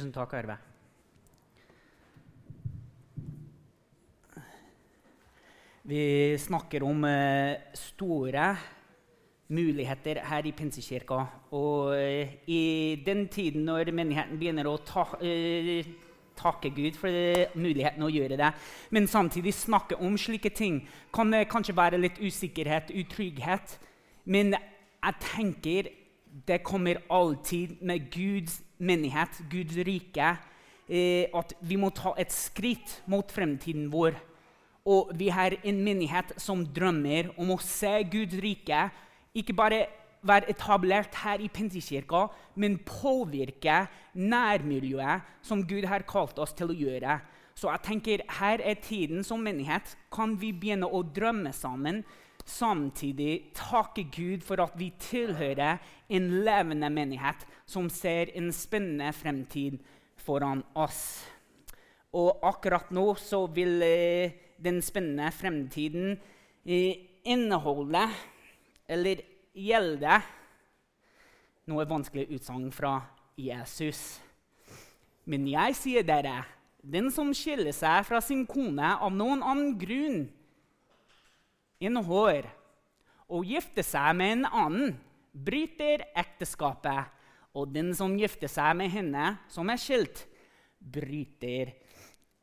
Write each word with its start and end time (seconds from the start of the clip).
Tusen 0.00 0.14
takk, 0.16 0.30
Arve. 0.32 0.54
Vi 5.84 6.04
snakker 6.40 6.86
om 6.88 7.04
eh, 7.04 7.58
store 7.76 8.46
muligheter 9.52 10.22
her 10.24 10.48
i 10.48 10.54
Pinsekirka. 10.56 11.18
Og 11.52 11.92
eh, 11.98 12.32
i 12.48 12.62
den 13.04 13.26
tiden 13.28 13.68
når 13.68 13.92
menigheten 13.92 14.40
begynner 14.40 14.70
å 14.72 14.78
ta, 14.80 15.04
eh, 15.20 15.84
takke 16.40 16.72
Gud 16.72 16.96
for 16.96 17.12
muligheten 17.60 18.00
å 18.00 18.08
gjøre 18.08 18.40
det, 18.40 18.54
men 18.96 19.04
samtidig 19.04 19.52
snakke 19.52 20.00
om 20.00 20.16
slike 20.16 20.56
ting, 20.56 20.80
kan 21.12 21.28
det 21.28 21.44
kanskje 21.52 21.76
være 21.76 22.00
litt 22.00 22.24
usikkerhet, 22.24 22.96
utrygghet. 23.04 23.76
Men 24.24 24.56
jeg 24.56 25.24
tenker 25.28 25.92
det 26.46 26.62
kommer 26.62 27.02
alltid 27.10 27.82
med 27.82 28.10
Guds 28.12 28.60
menighet, 28.78 29.42
Guds 29.50 29.76
rike, 29.86 30.36
eh, 30.88 31.26
at 31.34 31.54
vi 31.60 31.76
må 31.76 31.90
ta 31.94 32.14
et 32.18 32.32
skritt 32.32 33.00
mot 33.10 33.30
fremtiden 33.32 33.90
vår. 33.92 34.16
Og 34.86 35.12
vi 35.14 35.28
har 35.28 35.58
en 35.62 35.80
menighet 35.84 36.32
som 36.40 36.64
drømmer 36.64 37.32
om 37.38 37.52
å 37.54 37.60
se 37.62 38.00
Guds 38.10 38.38
rike 38.40 38.88
ikke 39.36 39.54
bare 39.54 39.84
være 40.26 40.50
etablert 40.52 41.14
her 41.22 41.40
i 41.40 41.48
Pentekirka, 41.48 42.26
men 42.54 42.78
påvirke 42.84 43.86
nærmiljøet 44.14 45.28
som 45.42 45.62
Gud 45.64 45.86
har 45.88 46.04
kalt 46.08 46.38
oss 46.42 46.52
til 46.56 46.72
å 46.72 46.76
gjøre. 46.76 47.20
Så 47.56 47.68
jeg 47.68 47.84
tenker 47.84 48.24
her 48.38 48.62
er 48.64 48.80
tiden 48.80 49.24
som 49.24 49.42
menighet. 49.44 49.96
Kan 50.12 50.36
vi 50.40 50.52
begynne 50.52 50.88
å 50.88 51.02
drømme 51.04 51.52
sammen? 51.56 52.02
Samtidig 52.50 53.52
takke 53.54 54.04
Gud 54.10 54.42
for 54.44 54.60
at 54.64 54.74
vi 54.78 54.90
tilhører 54.98 55.78
en 56.10 56.28
levende 56.44 56.90
menighet 56.90 57.44
som 57.68 57.88
ser 57.92 58.32
en 58.34 58.50
spennende 58.52 59.12
fremtid 59.14 59.78
foran 60.18 60.64
oss. 60.74 61.22
Og 62.12 62.42
akkurat 62.42 62.90
nå 62.90 63.12
så 63.20 63.44
vil 63.54 63.82
eh, 63.86 64.34
den 64.58 64.80
spennende 64.82 65.30
fremtiden 65.32 66.16
eh, 66.66 67.06
inneholde 67.24 68.02
eller 68.90 69.22
gjelde 69.54 70.18
noe 71.70 71.86
vanskelig 71.86 72.26
utsagn 72.34 72.72
fra 72.74 72.96
Jesus. 73.38 74.18
Men 75.30 75.46
jeg 75.46 75.76
sier 75.78 76.06
dere, 76.06 76.42
den 76.82 77.12
som 77.14 77.30
skiller 77.36 77.72
seg 77.76 78.02
fra 78.08 78.18
sin 78.24 78.42
kone 78.48 78.96
av 78.96 79.14
noen 79.14 79.44
annen 79.44 79.76
grunn 79.78 80.24
enn 81.80 82.00
hår, 82.06 82.48
og 83.30 83.46
gifter 83.46 83.86
seg 83.86 84.16
med 84.18 84.36
en 84.38 84.48
annen, 84.50 84.98
bryter 85.32 86.04
ekteskapet. 86.18 87.16
Og 87.54 87.70
den 87.74 87.94
som 87.98 88.14
gifter 88.18 88.50
seg 88.50 88.76
med 88.78 88.92
henne 88.92 89.32
som 89.50 89.70
er 89.70 89.80
skilt, 89.80 90.24
bryter 90.78 91.72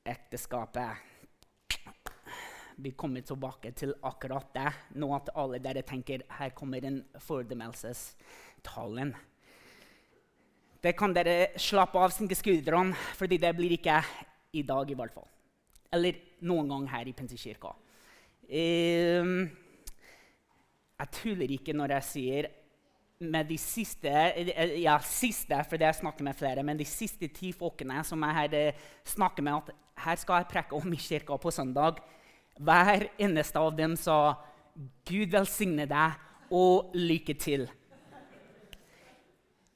ekteskapet 0.08 1.08
vi 2.78 2.92
kommer 2.92 3.22
tilbake 3.22 3.72
til 3.72 3.94
akkurat 4.06 4.54
det. 4.54 4.72
Nå 5.02 5.10
at 5.16 5.32
alle 5.36 5.60
dere 5.62 5.82
tenker 5.86 6.24
her 6.38 6.54
kommer 6.56 6.84
en 6.86 7.00
fordømmelsestalen. 7.26 9.16
Det 10.82 10.94
kan 10.98 11.14
dere 11.16 11.58
slappe 11.58 11.98
av 11.98 12.14
senke 12.14 12.38
skuldrene, 12.38 12.94
fordi 13.18 13.40
det 13.42 13.56
blir 13.58 13.74
ikke 13.80 13.98
i 14.54 14.62
dag. 14.62 14.92
i 14.92 14.94
hvert 14.94 15.14
fall. 15.14 15.28
Eller 15.92 16.22
noen 16.42 16.70
gang 16.70 16.88
her 16.88 17.08
i 17.08 17.14
Pinsekirka. 17.14 17.74
Um, 18.48 19.50
jeg 20.98 21.10
tuller 21.12 21.52
ikke 21.52 21.74
når 21.76 21.98
jeg 21.98 22.08
sier 22.08 22.48
med 23.20 23.50
de 23.50 23.58
siste 23.60 24.12
ja, 24.80 24.96
siste, 25.04 25.58
fordi 25.70 25.84
jeg 25.84 25.98
snakker 26.00 26.24
med 26.24 26.38
flere, 26.38 26.64
men 26.64 26.78
de 26.80 26.86
siste 26.86 27.28
ti 27.34 27.52
folkene 27.52 28.04
som 28.08 28.24
jeg 28.24 28.38
her 28.38 28.56
eh, 28.56 28.86
snakker 29.06 29.44
med, 29.44 29.58
at 29.58 30.06
her 30.06 30.22
skal 30.22 30.42
jeg 30.42 30.50
preke 30.54 30.78
om 30.78 30.94
i 30.94 31.02
kirka 31.02 31.38
på 31.42 31.52
søndag 31.52 32.00
hver 32.58 33.10
eneste 33.20 33.60
av 33.60 33.76
dem 33.78 33.96
sa 33.98 34.38
'Gud 35.06 35.34
velsigne 35.34 35.86
deg 35.90 36.16
og 36.54 36.92
lykke 36.94 37.34
til'. 37.34 37.68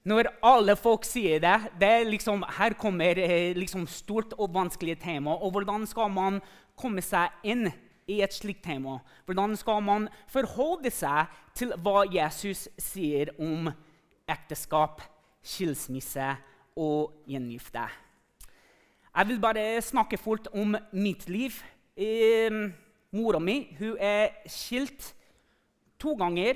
Når 0.05 0.31
alle 0.41 0.75
folk 0.75 1.03
sier 1.05 1.39
det, 1.41 1.57
det 1.79 1.89
er 1.89 2.09
liksom, 2.09 2.43
her 2.57 2.73
kommer 2.73 3.17
eh, 3.17 3.53
liksom 3.57 3.85
stort 3.87 4.33
og 4.33 4.53
vanskelig 4.53 4.99
tema. 4.99 5.35
Og 5.35 5.51
hvordan 5.51 5.85
skal 5.85 6.09
man 6.09 6.39
komme 6.75 7.01
seg 7.01 7.29
inn 7.43 7.69
i 8.11 8.19
et 8.25 8.35
slikt 8.35 8.63
tema? 8.65 8.99
Hvordan 9.25 9.55
skal 9.59 9.81
man 9.85 10.09
forholde 10.31 10.91
seg 10.93 11.31
til 11.57 11.73
hva 11.81 12.03
Jesus 12.11 12.67
sier 12.79 13.33
om 13.39 13.71
ekteskap, 14.29 15.01
skilsmisse 15.41 16.33
og 16.75 17.23
gjengifte? 17.29 17.87
Jeg 19.11 19.27
vil 19.27 19.41
bare 19.43 19.81
snakke 19.83 20.19
fort 20.19 20.47
om 20.55 20.75
mitt 20.91 21.27
liv. 21.29 21.57
Um, 21.99 22.69
Mora 23.11 23.41
mi 23.43 23.75
er 23.99 24.29
skilt 24.47 25.09
to 25.99 26.13
ganger. 26.15 26.55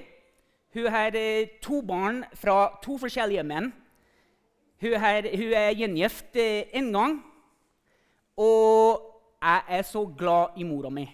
Hun 0.74 0.88
har 0.88 1.12
eh, 1.16 1.48
to 1.62 1.82
barn 1.82 2.24
fra 2.36 2.80
to 2.84 2.96
forskjellige 2.98 3.44
menn. 3.44 3.74
Hun, 4.82 4.94
har, 5.00 5.28
hun 5.36 5.52
er 5.54 5.76
gjengift 5.76 6.36
én 6.36 6.88
eh, 6.88 6.94
gang. 6.96 7.20
Og 8.38 9.04
jeg 9.42 9.62
er 9.68 9.82
så 9.82 10.06
glad 10.18 10.56
i 10.58 10.64
mora 10.64 10.90
mi. 10.90 11.06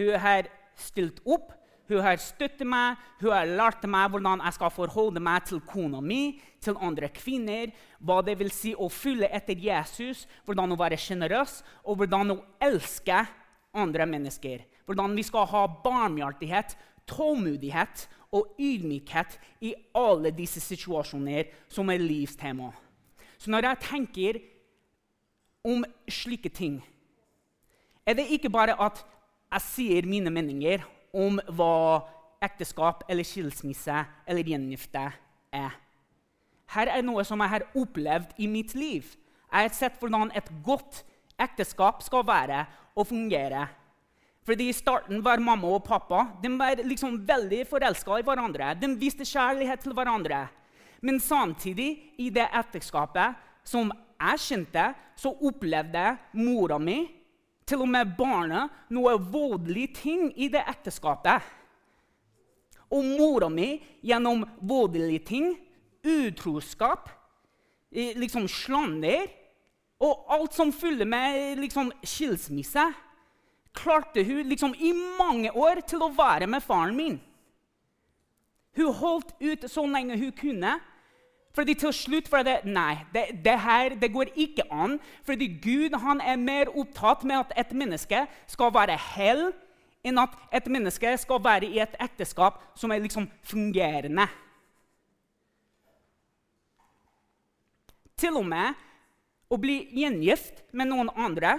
Hun 0.00 0.16
har 0.16 0.48
stilt 0.80 1.20
opp, 1.28 1.52
hun 1.90 2.04
har 2.04 2.20
støttet 2.22 2.66
meg, 2.68 2.98
hun 3.18 3.34
har 3.34 3.48
lært 3.50 3.84
meg 3.90 4.12
hvordan 4.12 4.42
jeg 4.46 4.56
skal 4.56 4.72
forholde 4.72 5.20
meg 5.22 5.48
til 5.48 5.58
kona 5.66 5.98
mi, 6.00 6.38
til 6.62 6.78
andre 6.78 7.10
kvinner, 7.12 7.72
hva 7.98 8.20
det 8.24 8.36
vil 8.40 8.52
si 8.54 8.72
å 8.78 8.86
følge 8.92 9.28
etter 9.34 9.58
Jesus, 9.58 10.22
hvordan 10.46 10.72
å 10.72 10.78
være 10.78 10.98
sjenerøs, 11.00 11.60
og 11.84 11.98
hvordan 12.00 12.36
å 12.36 12.38
elske 12.62 13.24
andre 13.74 14.06
mennesker. 14.06 14.62
Hvordan 14.86 15.18
vi 15.18 15.26
skal 15.26 15.50
ha 15.50 15.64
barmhjertighet, 15.82 16.76
tålmodighet 17.10 18.06
og 18.38 18.54
ydmykhet 18.62 19.36
i 19.66 19.74
alle 19.98 20.30
disse 20.34 20.62
situasjoner 20.62 21.50
som 21.70 21.90
er 21.90 22.02
livstema. 22.02 22.70
Så 23.38 23.50
når 23.50 23.66
jeg 23.66 23.82
tenker 23.88 24.40
om 25.66 25.82
slike 26.06 26.52
ting, 26.54 26.78
er 28.06 28.16
det 28.16 28.30
ikke 28.30 28.52
bare 28.52 28.78
at 28.78 29.02
jeg 29.50 29.66
sier 29.66 30.06
mine 30.06 30.30
meninger 30.30 30.84
om 31.16 31.40
hva 31.56 32.06
ekteskap 32.42 33.02
eller 33.10 33.26
skilsmisse 33.26 34.04
eller 34.26 34.46
gjengifte 34.46 35.02
er. 35.52 35.74
Her 36.70 36.92
er 36.94 37.02
noe 37.02 37.24
som 37.26 37.40
jeg 37.42 37.52
har 37.56 37.66
opplevd 37.74 38.36
i 38.38 38.46
mitt 38.50 38.76
liv. 38.78 39.08
Jeg 39.50 39.66
har 39.66 39.74
sett 39.74 39.98
hvordan 39.98 40.30
et 40.38 40.46
godt 40.62 41.02
ekteskap 41.40 42.04
skal 42.06 42.22
være 42.26 42.62
og 42.94 43.08
fungere. 43.10 43.66
Fordi 44.46 44.70
I 44.70 44.76
starten 44.76 45.20
var 45.24 45.42
mamma 45.42 45.68
og 45.74 45.84
pappa 45.84 46.24
de 46.42 46.50
var 46.58 46.80
liksom 46.86 47.18
veldig 47.26 47.64
forelska 47.68 48.20
i 48.20 48.26
hverandre. 48.26 48.72
De 48.78 48.88
viste 48.98 49.26
kjærlighet 49.26 49.82
til 49.82 49.94
hverandre. 49.96 50.46
Men 51.02 51.20
samtidig, 51.20 52.14
i 52.18 52.28
det 52.30 52.46
ekteskapet 52.54 53.36
som 53.64 53.90
jeg 54.20 54.42
kjente, 54.44 54.90
så 55.16 55.32
opplevde 55.32 56.04
mora 56.36 56.78
mi, 56.78 57.02
til 57.70 57.84
og 57.84 57.90
med 57.90 58.14
barnet, 58.18 58.70
noe 58.90 59.14
voldelig 59.30 59.90
ting 60.00 60.30
i 60.34 60.50
det 60.52 60.62
ekteskapet. 60.68 61.46
Og 62.90 63.06
mora 63.06 63.48
mi, 63.52 63.76
gjennom 64.02 64.42
voldelige 64.66 65.22
ting, 65.30 65.52
utroskap, 66.02 67.08
liksom 67.92 68.48
slander 68.50 69.28
og 70.00 70.30
alt 70.32 70.56
som 70.56 70.72
følger 70.72 71.06
med 71.08 71.60
liksom, 71.60 71.90
skilsmisse, 72.02 72.86
klarte 73.76 74.24
hun 74.24 74.48
liksom 74.48 74.74
i 74.74 74.92
mange 75.18 75.52
år 75.52 75.82
til 75.86 76.02
å 76.02 76.12
være 76.14 76.48
med 76.50 76.64
faren 76.64 76.96
min. 76.96 77.18
Hun 78.78 78.94
holdt 78.96 79.34
ut 79.42 79.66
så 79.70 79.84
lenge 79.86 80.18
hun 80.18 80.32
kunne. 80.34 80.78
Fordi 81.54 81.74
til 81.74 81.92
slutt 81.94 82.28
var 82.30 82.44
det 82.46 82.60
nei, 82.64 83.00
det, 83.14 83.24
det 83.44 83.56
her 83.64 83.96
det 83.98 84.12
går 84.14 84.30
ikke 84.38 84.68
an. 84.70 84.98
Fordi 85.26 85.48
Gud 85.62 85.96
han 85.98 86.20
er 86.22 86.38
mer 86.38 86.70
opptatt 86.78 87.24
med 87.26 87.40
at 87.42 87.56
et 87.64 87.72
menneske 87.74 88.22
skal 88.50 88.70
være 88.74 88.98
hell, 89.16 89.48
enn 90.06 90.20
at 90.22 90.36
et 90.56 90.70
menneske 90.70 91.10
skal 91.20 91.42
være 91.44 91.66
i 91.68 91.80
et 91.82 91.96
ekteskap 92.00 92.62
som 92.78 92.94
er 92.94 93.02
liksom 93.02 93.26
fungerende. 93.44 94.28
Til 98.20 98.36
og 98.36 98.46
med 98.46 98.78
å 99.50 99.58
bli 99.58 99.82
gjengift 99.96 100.62
med 100.76 100.92
noen 100.92 101.10
andre. 101.18 101.58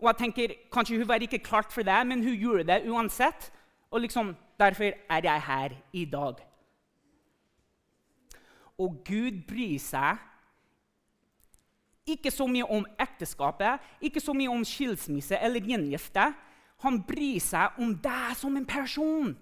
Og 0.00 0.10
jeg 0.10 0.20
tenker, 0.20 0.54
Kanskje 0.72 1.00
hun 1.00 1.08
var 1.08 1.22
ikke 1.24 1.42
klart 1.44 1.72
for 1.72 1.86
det, 1.86 1.98
men 2.06 2.22
hun 2.24 2.36
gjorde 2.36 2.68
det 2.68 2.82
uansett. 2.90 3.50
Og 3.90 4.04
liksom, 4.04 4.34
derfor 4.60 4.92
er 4.92 5.24
jeg 5.24 5.46
her 5.48 5.76
i 5.92 6.04
dag. 6.04 6.49
Og 8.80 9.02
Gud 9.04 9.42
bryr 9.48 9.78
seg 9.82 10.26
ikke 12.10 12.30
så 12.32 12.46
mye 12.50 12.66
om 12.66 12.86
ekteskapet, 12.98 13.82
ikke 14.02 14.22
så 14.22 14.32
mye 14.34 14.50
om 14.50 14.64
skilsmisse 14.66 15.36
eller 15.38 15.62
gjengifte. 15.62 16.30
Han 16.82 17.02
bryr 17.06 17.38
seg 17.44 17.76
om 17.78 17.92
deg 18.02 18.32
som 18.40 18.56
en 18.56 18.66
person. 18.66 19.34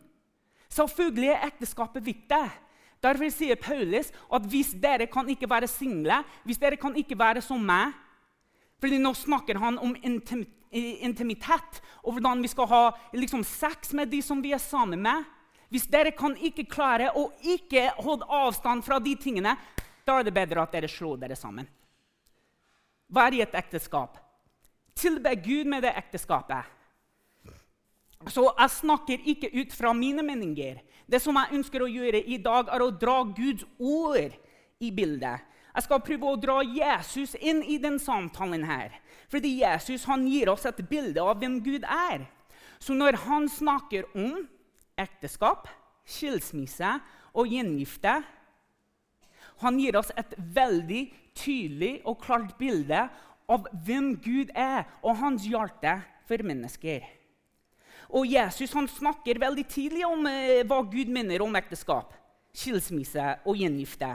Selvfølgelig 0.69 1.31
er 1.33 1.47
ekteskapet 1.47 2.05
viktig. 2.05 2.43
Derfor 3.03 3.31
sier 3.31 3.59
Paulus 3.63 4.11
at 4.35 4.47
hvis 4.51 4.75
dere 4.83 5.07
kan 5.07 5.29
ikke 5.31 5.49
være 5.51 5.71
single, 5.71 6.19
hvis 6.45 6.59
dere 6.59 6.77
kan 6.77 6.97
ikke 6.99 7.19
være 7.19 7.45
som 7.45 7.63
meg 7.63 7.95
fordi 8.79 9.01
Nå 9.03 9.11
snakker 9.19 9.59
han 9.59 9.75
om 9.83 9.97
intimitet 10.71 11.81
og 12.05 12.13
hvordan 12.15 12.45
vi 12.45 12.51
skal 12.53 12.69
ha 12.71 12.83
liksom, 13.11 13.43
sex 13.43 13.91
med 13.91 14.07
de 14.13 14.21
som 14.23 14.39
vi 14.43 14.53
er 14.55 14.63
sammen 14.63 15.03
med. 15.03 15.25
Hvis 15.69 15.89
dere 15.91 16.15
kan 16.17 16.37
ikke 16.37 16.65
klare 16.71 17.11
å 17.17 17.29
ikke 17.45 17.91
holde 18.01 18.29
avstand 18.33 18.85
fra 18.87 18.99
de 19.03 19.13
tingene, 19.21 19.53
da 20.07 20.17
er 20.19 20.25
det 20.25 20.37
bedre 20.37 20.65
at 20.65 20.73
dere 20.73 20.89
slår 20.89 21.21
dere 21.21 21.37
sammen. 21.37 21.69
Vær 23.13 23.35
i 23.37 23.43
et 23.45 23.55
ekteskap. 23.57 24.17
Tilbe 24.99 25.35
Gud 25.45 25.69
med 25.69 25.85
det 25.85 25.93
ekteskapet. 25.97 26.65
Så 28.27 28.49
jeg 28.49 28.75
snakker 28.75 29.29
ikke 29.31 29.51
ut 29.55 29.73
fra 29.77 29.93
mine 29.95 30.25
meninger. 30.27 30.81
Det 31.07 31.21
som 31.23 31.37
jeg 31.39 31.61
ønsker 31.61 31.85
å 31.85 31.91
gjøre 31.91 32.25
i 32.27 32.41
dag, 32.43 32.69
er 32.73 32.83
å 32.83 32.91
dra 32.91 33.21
Guds 33.37 33.65
ord 33.79 34.35
i 34.83 34.91
bildet. 34.93 35.45
Jeg 35.79 35.85
skal 35.87 36.03
prøve 36.03 36.33
å 36.33 36.41
dra 36.41 36.57
Jesus 36.65 37.37
inn 37.39 37.61
i 37.63 37.77
den 37.79 38.01
samtalen 38.03 38.65
her. 38.67 38.97
Fordi 39.31 39.61
Jesus 39.61 40.09
han 40.09 40.27
gir 40.27 40.51
oss 40.51 40.67
et 40.67 40.81
bilde 40.91 41.23
av 41.23 41.39
hvem 41.39 41.61
Gud 41.63 41.85
er. 41.87 42.27
Så 42.83 42.97
når 42.97 43.21
han 43.29 43.47
snakker 43.51 44.09
om 44.17 44.49
ekteskap, 44.99 45.69
skilsmisse 46.09 46.99
og 47.37 47.51
gjengifte 47.53 48.21
Han 49.63 49.79
gir 49.83 49.97
oss 49.99 50.13
et 50.15 50.37
veldig 50.39 51.03
tydelig 51.39 51.99
og 52.07 52.21
klart 52.23 52.55
bilde 52.61 53.09
av 53.49 53.65
hvem 53.85 54.13
Gud 54.23 54.53
er, 54.55 54.85
og 55.03 55.19
hans 55.19 55.47
hjerte 55.49 55.97
for 56.29 56.45
mennesker. 56.47 57.03
Og 58.09 58.29
Jesus 58.29 58.73
han 58.77 58.89
snakker 58.89 59.41
veldig 59.41 59.65
tidlig 59.69 60.05
om 60.07 60.27
eh, 60.31 60.65
hva 60.69 60.81
Gud 60.87 61.11
mener 61.13 61.43
om 61.45 61.57
ekteskap, 61.59 62.15
skilsmisse 62.57 63.25
og 63.45 63.59
gjengifte. 63.59 64.15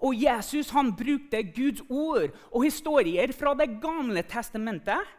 Og 0.00 0.16
Jesus 0.16 0.70
han 0.72 0.92
brukte 0.96 1.42
Guds 1.54 1.82
ord 1.88 2.30
og 2.50 2.64
historier 2.64 3.32
fra 3.36 3.52
Det 3.58 3.68
gamle 3.82 4.22
testamentet 4.24 5.16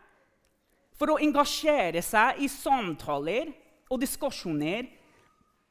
for 0.97 1.13
å 1.13 1.19
engasjere 1.21 2.01
seg 2.05 2.41
i 2.41 2.49
samtaler 2.49 3.51
og 3.91 3.99
diskusjoner 3.99 4.87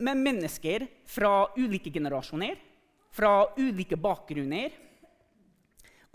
med 0.00 0.20
mennesker 0.20 0.86
fra 1.08 1.48
ulike 1.56 1.92
generasjoner, 1.92 2.58
fra 3.12 3.48
ulike 3.58 3.96
bakgrunner 4.00 4.74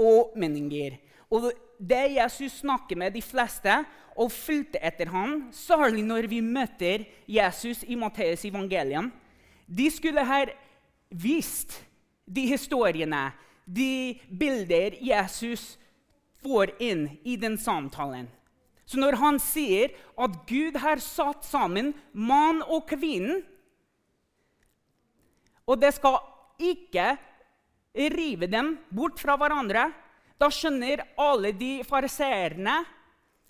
og 0.01 0.35
meninger. 0.39 0.97
Og 1.33 1.49
det 1.79 2.15
Jesus 2.15 2.61
snakker 2.61 2.97
med 2.99 3.15
de 3.15 3.23
fleste 3.25 3.81
og 4.15 4.31
fulgte 4.31 4.79
etter 4.85 5.09
ham, 5.11 5.49
særlig 5.51 6.05
når 6.05 6.29
vi 6.31 6.39
møter 6.41 7.03
Jesus 7.27 7.83
i 7.83 7.97
Matteus 7.99 8.45
evangelium, 8.47 9.11
de 9.65 9.89
skulle 9.91 10.23
ha 10.23 10.45
vist 11.09 11.81
de 12.25 12.45
historiene, 12.47 13.31
de 13.65 14.15
bilder 14.29 14.95
Jesus 15.01 15.75
får 16.45 16.75
inn 16.79 17.07
i 17.25 17.35
den 17.41 17.57
samtalen. 17.57 18.29
Så 18.85 18.99
når 19.01 19.17
han 19.17 19.39
sier 19.41 19.93
at 20.21 20.37
Gud 20.49 20.77
har 20.81 21.01
satt 21.01 21.45
sammen 21.47 21.93
mann 22.13 22.61
og 22.63 22.85
kvinne, 22.89 23.41
og 25.65 25.81
det 25.81 25.95
skal 25.95 26.19
ikke 26.61 27.15
rive 28.13 28.45
dem 28.51 28.75
bort 28.93 29.17
fra 29.21 29.33
hverandre 29.39 29.87
da 30.37 30.49
skjønner 30.51 31.03
alle 31.21 31.53
de 31.55 31.79
fariseerne 31.87 32.81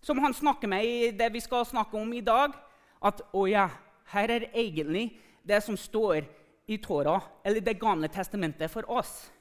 som 0.05 0.19
han 0.21 0.35
snakker 0.37 0.69
med 0.69 0.85
i 0.85 1.11
det 1.17 1.31
vi 1.33 1.41
skal 1.41 1.65
snakke 1.65 1.97
om 1.97 2.11
i 2.13 2.21
dag, 2.21 2.53
at 3.01 3.23
å 3.33 3.47
ja, 3.49 3.65
her 4.13 4.31
er 4.35 4.51
egentlig 4.53 5.07
det 5.45 5.63
som 5.65 5.77
står 5.77 6.27
i 6.69 6.77
Torah, 6.81 7.23
eller 7.43 7.61
Det 7.61 7.79
gamle 7.81 8.09
testamentet, 8.09 8.69
for 8.71 8.85
oss. 8.89 9.31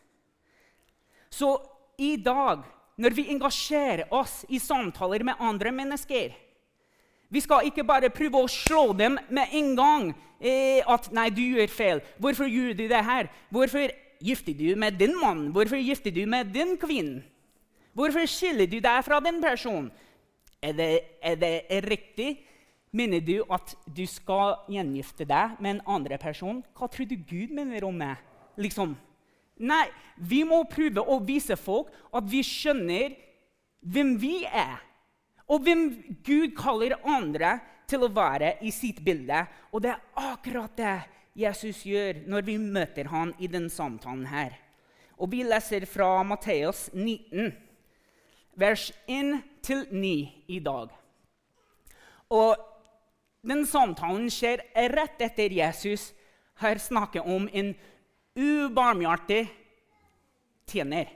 Så 1.29 1.57
i 2.01 2.17
dag, 2.17 2.65
når 2.97 3.15
vi 3.17 3.29
engasjerer 3.35 4.13
oss 4.15 4.45
i 4.49 4.61
samtaler 4.63 5.25
med 5.27 5.41
andre 5.43 5.73
mennesker 5.75 6.35
Vi 7.31 7.41
skal 7.41 7.67
ikke 7.67 7.85
bare 7.85 8.13
prøve 8.15 8.45
å 8.45 8.51
slå 8.51 8.93
dem 8.95 9.17
med 9.29 9.51
en 9.59 9.75
gang. 9.75 10.15
Eh, 10.39 10.85
at 10.87 11.09
'nei, 11.11 11.31
du 11.31 11.41
gjør 11.41 11.67
feil'. 11.67 12.03
'Hvorfor 12.19 12.47
gjør 12.47 12.77
du 12.77 12.87
det 12.89 13.05
her?' 13.05 13.29
'Hvorfor 13.51 13.91
gifter 14.21 14.55
du 14.55 14.77
med 14.77 14.99
din 14.99 15.19
mann?' 15.19 15.51
'Hvorfor 15.51 15.77
gifter 15.77 16.11
du 16.11 16.27
med 16.27 16.53
din 16.55 16.77
kvinnen?' 16.79 17.25
Hvorfor 17.95 18.27
skiller 18.27 18.67
du 18.67 18.81
deg 18.83 19.05
fra 19.05 19.21
den 19.21 19.43
personen? 19.43 19.91
Er 20.63 20.73
det, 20.73 21.01
er 21.23 21.35
det 21.35 21.91
riktig? 21.91 22.41
Mener 22.93 23.21
du 23.21 23.45
at 23.51 23.75
du 23.97 24.07
skal 24.07 24.57
gjengifte 24.71 25.25
deg 25.25 25.57
med 25.61 25.71
en 25.71 25.81
andre 25.87 26.19
person? 26.19 26.65
Hva 26.79 26.87
tror 26.87 27.07
du 27.11 27.17
Gud 27.17 27.55
mener 27.55 27.85
om 27.85 27.95
meg? 27.95 28.17
Liksom. 28.57 28.97
Nei, 29.63 29.87
vi 30.17 30.43
må 30.47 30.65
prøve 30.71 31.05
å 31.05 31.21
vise 31.23 31.57
folk 31.59 31.93
at 32.15 32.27
vi 32.31 32.43
skjønner 32.47 33.15
hvem 33.85 34.17
vi 34.19 34.43
er. 34.49 34.81
Og 35.47 35.63
hvem 35.63 35.89
Gud 36.25 36.55
kaller 36.57 36.97
andre 37.05 37.59
til 37.91 38.07
å 38.07 38.13
være 38.13 38.57
i 38.65 38.73
sitt 38.75 39.03
bilde. 39.05 39.45
Og 39.71 39.85
det 39.85 39.93
er 39.93 40.31
akkurat 40.33 40.75
det 40.79 40.97
Jesus 41.39 41.83
gjør 41.87 42.25
når 42.31 42.47
vi 42.47 42.57
møter 42.59 43.11
ham 43.13 43.35
i 43.39 43.51
denne 43.51 43.71
samtalen. 43.71 44.27
her. 44.27 44.55
Og 45.19 45.31
Vi 45.31 45.43
leser 45.43 45.87
fra 45.87 46.23
Matteus 46.23 46.91
19 46.93 47.53
vers 48.57 48.93
1-9 49.09 50.29
i 50.49 50.59
dag. 50.59 50.89
Og 52.31 52.57
den 53.43 53.67
samtalen 53.67 54.31
skjer 54.31 54.63
rett 54.95 55.21
etter 55.23 55.53
Jesus 55.53 56.13
har 56.63 56.79
snakket 56.79 57.27
om 57.27 57.49
en 57.53 57.75
ubarmhjertig 58.35 59.43
tjener. 60.69 61.11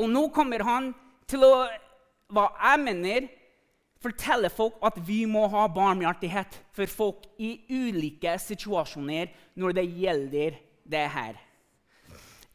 Og 0.00 0.10
nå 0.10 0.26
kommer 0.34 0.64
han 0.66 0.92
til 1.30 1.44
å 1.46 1.54
hva 2.34 2.48
jeg 2.56 2.82
mener, 2.82 3.26
fortelle 4.02 4.50
folk 4.52 4.80
at 4.84 4.98
vi 5.06 5.22
må 5.28 5.46
ha 5.52 5.64
barmhjertighet 5.72 6.58
for 6.76 6.90
folk 6.90 7.24
i 7.40 7.54
ulike 7.70 8.34
situasjoner 8.42 9.30
når 9.60 9.76
det 9.78 9.84
gjelder 9.96 10.58
det 10.84 11.04
her. 11.14 11.38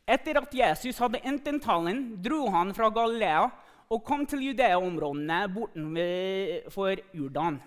Etter 0.10 0.42
at 0.42 0.54
Jesus 0.54 1.00
hadde 1.02 1.22
endt 1.26 1.46
den 1.46 1.60
talen, 1.62 2.04
dro 2.22 2.48
han 2.54 2.74
fra 2.74 2.90
Galilea 2.94 3.48
og 3.90 4.04
kom 4.06 4.26
til 4.30 4.44
Judea-områdene 4.50 5.44
bortenfor 5.54 7.02
Jordan. 7.18 7.60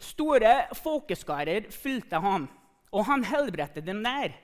Store 0.00 0.52
folkeskarer 0.80 1.68
fulgte 1.72 2.20
ham, 2.20 2.46
og 2.92 3.06
han 3.06 3.24
helbredte 3.24 3.82
dem 3.84 4.02
der. 4.04 4.34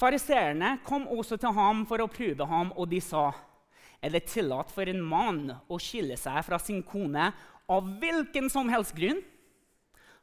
Fariseerne 0.00 0.78
kom 0.84 1.06
også 1.06 1.38
til 1.40 1.54
ham 1.54 1.84
for 1.86 2.02
å 2.02 2.10
prøve 2.10 2.46
ham, 2.48 2.72
og 2.76 2.90
de 2.90 3.00
sa, 3.00 3.32
'Er 4.02 4.10
det 4.10 4.24
tillatt 4.26 4.70
for 4.70 4.82
en 4.82 5.00
mann 5.00 5.52
å 5.70 5.78
skille 5.78 6.16
seg 6.16 6.44
fra 6.44 6.58
sin 6.58 6.82
kone 6.82 7.32
av 7.68 7.82
hvilken 8.00 8.50
som 8.50 8.68
helst 8.68 8.94
grunn?' 8.96 9.22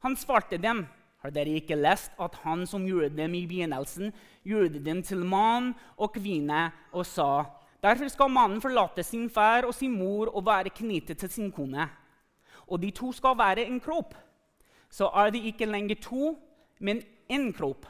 Han 0.01 0.15
svarte 0.15 0.57
dem, 0.57 0.87
har 1.23 1.31
dere 1.31 1.59
ikke 1.59 1.75
lest 1.75 2.11
at 2.19 2.35
han 2.43 2.65
som 2.67 2.85
gjorde 2.87 3.15
dem 3.15 3.33
i 3.35 3.47
begynnelsen, 3.47 4.13
gjorde 4.43 4.83
dem 4.83 5.01
til 5.03 5.23
mann 5.23 5.75
og 5.97 6.13
kvinne 6.13 6.71
og 6.93 7.05
sa:" 7.05 7.45
Derfor 7.81 8.09
skal 8.09 8.29
mannen 8.29 8.61
forlate 8.61 9.03
sin 9.03 9.29
far 9.29 9.63
og 9.63 9.73
sin 9.73 9.91
mor 9.91 10.27
og 10.35 10.45
være 10.45 10.69
knyttet 10.69 11.17
til 11.17 11.29
sin 11.29 11.51
kone. 11.51 11.89
Og 12.67 12.81
de 12.81 12.91
to 12.91 13.11
skal 13.11 13.37
være 13.37 13.65
en 13.65 13.79
kropp. 13.79 14.13
Så 14.89 15.07
er 15.15 15.29
de 15.29 15.39
ikke 15.47 15.65
lenger 15.65 15.95
to, 16.01 16.37
men 16.79 17.01
kropp. 17.53 17.85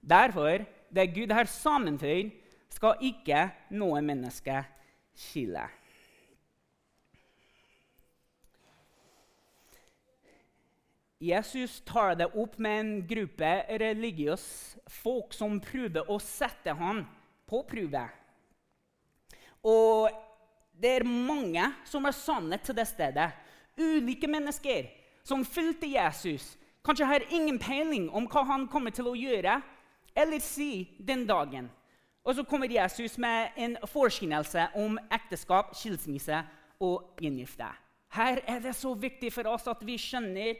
Derfor, 0.00 0.64
det 0.92 1.08
Gud 1.14 1.32
har 1.34 1.48
sammenføyd, 1.50 2.30
skal 2.70 3.00
ikke 3.08 3.48
noe 3.74 4.02
menneske 4.04 4.60
skille. 5.16 5.64
Jesus 11.16 11.80
tar 11.88 12.14
det 12.20 12.28
opp 12.36 12.58
med 12.60 12.80
en 12.80 12.92
gruppe 13.08 13.50
religiøse 13.80 14.82
folk 15.00 15.32
som 15.32 15.56
prøver 15.64 16.10
å 16.12 16.18
sette 16.20 16.74
ham 16.76 17.00
på 17.48 17.62
prøve. 17.64 18.04
Og 19.64 20.12
det 20.76 20.98
er 20.98 21.08
mange 21.08 21.64
som 21.88 22.04
er 22.04 22.14
sanne 22.14 22.60
til 22.60 22.76
det 22.76 22.84
stedet. 22.90 23.30
Ulike 23.80 24.28
mennesker 24.28 24.90
som 25.24 25.44
fulgte 25.48 25.88
Jesus. 25.88 26.52
Kanskje 26.86 27.06
har 27.06 27.24
ingen 27.34 27.58
peiling 27.58 28.06
om 28.14 28.28
hva 28.30 28.44
han 28.46 28.68
kommer 28.70 28.94
til 28.94 29.08
å 29.10 29.16
gjøre 29.18 29.58
eller 30.16 30.38
si 30.44 30.86
den 31.02 31.24
dagen. 31.26 31.66
Og 32.22 32.34
så 32.38 32.44
kommer 32.46 32.70
Jesus 32.70 33.18
med 33.18 33.58
en 33.58 33.74
forkynnelse 33.86 34.68
om 34.78 34.94
ekteskap, 35.10 35.74
skilsmisse 35.74 36.38
og 36.82 37.18
gjengifte. 37.22 37.68
Her 38.14 38.38
er 38.46 38.62
det 38.62 38.76
så 38.78 38.94
viktig 38.94 39.32
for 39.34 39.50
oss 39.50 39.66
at 39.70 39.82
vi 39.86 39.98
skjønner 39.98 40.54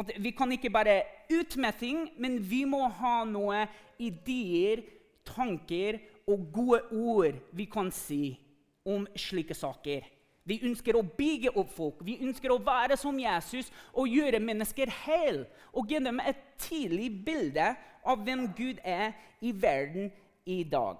at 0.00 0.12
vi 0.20 0.30
kan 0.36 0.52
ikke 0.52 0.70
bare 0.72 1.00
ut 1.32 1.56
med 1.56 1.80
ting, 1.80 2.06
men 2.20 2.38
vi 2.50 2.62
må 2.68 2.84
ha 3.00 3.24
noen 3.28 3.68
ideer, 4.00 4.84
tanker 5.24 5.98
og 6.28 6.46
gode 6.52 6.80
ord 6.92 7.40
vi 7.56 7.66
kan 7.72 7.90
si 7.92 8.36
om 8.84 9.08
slike 9.16 9.56
saker. 9.56 10.04
Vi 10.50 10.58
ønsker 10.66 10.98
å 10.98 11.04
bygge 11.06 11.52
opp 11.54 11.70
folk. 11.76 12.00
Vi 12.06 12.18
ønsker 12.26 12.50
å 12.50 12.60
være 12.64 12.98
som 12.98 13.18
Jesus 13.20 13.70
og 13.94 14.10
gjøre 14.10 14.42
mennesker 14.42 14.90
hel. 15.04 15.44
Og 15.72 15.90
dem 15.90 16.18
et 16.24 16.40
tidlig 16.58 17.12
bilde 17.24 17.70
av 18.02 18.24
hvem 18.24 18.48
Gud 18.58 18.80
er 18.82 19.14
i 19.40 19.52
verden 19.54 20.10
i 20.44 20.62
dag. 20.66 20.98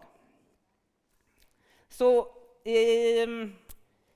Så 1.90 2.11
eh, 2.64 3.50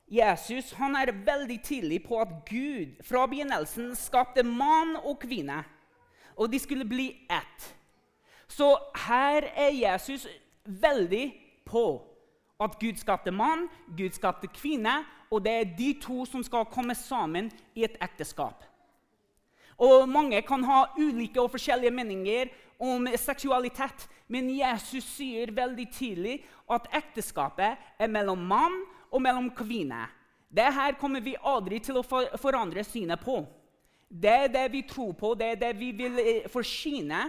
Jesus 0.06 0.72
han 0.78 0.94
er 0.96 1.14
veldig 1.26 1.58
tidlig 1.64 2.02
på 2.06 2.20
at 2.22 2.34
Gud 2.46 3.00
fra 3.02 3.26
begynnelsen 3.26 3.94
skapte 3.98 4.44
mann 4.46 4.94
og 5.02 5.18
kvinne, 5.24 5.64
og 6.36 6.52
de 6.52 6.60
skulle 6.62 6.86
bli 6.86 7.08
ett. 7.30 7.70
Så 8.48 8.76
her 9.06 9.48
er 9.56 9.74
Jesus 9.74 10.28
veldig 10.64 11.32
på 11.66 12.13
at 12.64 12.78
Gud 12.80 12.98
skapte 13.00 13.32
mann, 13.34 13.68
Gud 13.96 14.16
skapte 14.16 14.48
kvinne, 14.52 15.02
og 15.30 15.44
det 15.44 15.52
er 15.52 15.74
de 15.78 15.90
to 16.02 16.24
som 16.28 16.42
skal 16.44 16.68
komme 16.70 16.94
sammen 16.94 17.50
i 17.74 17.84
et 17.84 17.96
ekteskap. 18.02 18.64
Og 19.78 20.08
Mange 20.08 20.42
kan 20.46 20.64
ha 20.64 20.84
ulike 20.98 21.40
og 21.42 21.50
forskjellige 21.50 21.90
meninger 21.90 22.52
om 22.78 23.08
seksualitet, 23.18 24.06
men 24.28 24.50
Jesus 24.54 25.04
sier 25.16 25.52
veldig 25.54 25.86
tidlig 25.92 26.36
at 26.70 26.86
ekteskapet 26.94 27.76
er 27.98 28.10
mellom 28.10 28.38
mann 28.38 28.76
og 29.10 29.22
mellom 29.22 29.50
kvinne. 29.54 30.06
Det 30.54 30.70
her 30.74 30.94
kommer 31.00 31.20
vi 31.20 31.34
aldri 31.42 31.80
til 31.82 31.98
å 31.98 32.06
forandre 32.06 32.84
synet 32.86 33.22
på. 33.24 33.40
Det 34.08 34.30
er 34.30 34.52
det 34.52 34.68
vi 34.70 34.84
tror 34.86 35.14
på, 35.18 35.32
det 35.34 35.48
er 35.54 35.56
det 35.58 35.72
vi 35.78 35.90
vil 35.96 36.18
eh, 36.22 36.46
forsyne. 36.50 37.24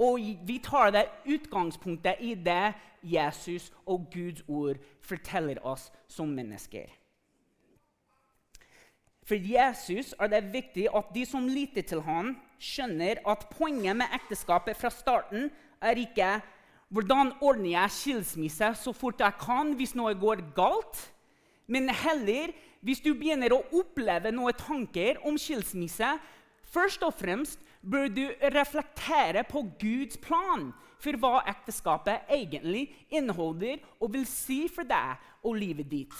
Og 0.00 0.20
vi 0.48 0.56
tar 0.64 0.94
det 0.94 1.08
utgangspunktet 1.28 2.22
i 2.24 2.34
det 2.34 2.72
Jesus 3.04 3.68
og 3.86 4.08
Guds 4.12 4.42
ord 4.48 4.80
forteller 5.04 5.60
oss 5.66 5.90
som 6.08 6.28
mennesker. 6.32 6.88
For 9.28 9.38
Jesus 9.38 10.14
er 10.18 10.30
det 10.32 10.48
viktig 10.52 10.88
at 10.96 11.12
de 11.14 11.26
som 11.28 11.44
lytter 11.46 11.84
til 11.86 12.00
ham, 12.02 12.32
skjønner 12.60 13.20
at 13.28 13.46
poenget 13.52 13.96
med 13.96 14.16
ekteskapet 14.16 14.76
fra 14.76 14.90
starten 14.92 15.50
er 15.80 16.00
ikke 16.00 16.40
hvordan 16.90 17.30
ordner 17.40 17.70
jeg 17.70 17.94
skilsmisse 17.94 18.72
så 18.82 18.92
fort 18.92 19.22
jeg 19.22 19.38
kan 19.40 19.72
hvis 19.78 19.94
noe 19.94 20.16
går 20.18 20.42
galt, 20.56 20.98
men 21.70 21.88
heller 21.94 22.50
hvis 22.82 23.02
du 23.04 23.12
begynner 23.14 23.54
å 23.54 23.62
oppleve 23.78 24.32
noen 24.34 24.56
tanker 24.58 25.20
om 25.28 25.38
skilsmisse, 25.38 26.16
først 26.66 27.04
og 27.06 27.14
fremst 27.14 27.62
bør 27.80 28.08
du 28.12 28.26
reflektere 28.54 29.44
på 29.48 29.62
Guds 29.80 30.18
plan 30.20 30.70
for 31.00 31.16
hva 31.20 31.40
ekteskapet 31.48 32.28
egentlig 32.32 32.90
inneholder 33.08 33.80
og 34.00 34.12
vil 34.14 34.26
si 34.28 34.66
for 34.68 34.86
deg 34.88 35.16
og 35.42 35.56
livet 35.56 35.88
ditt. 35.90 36.16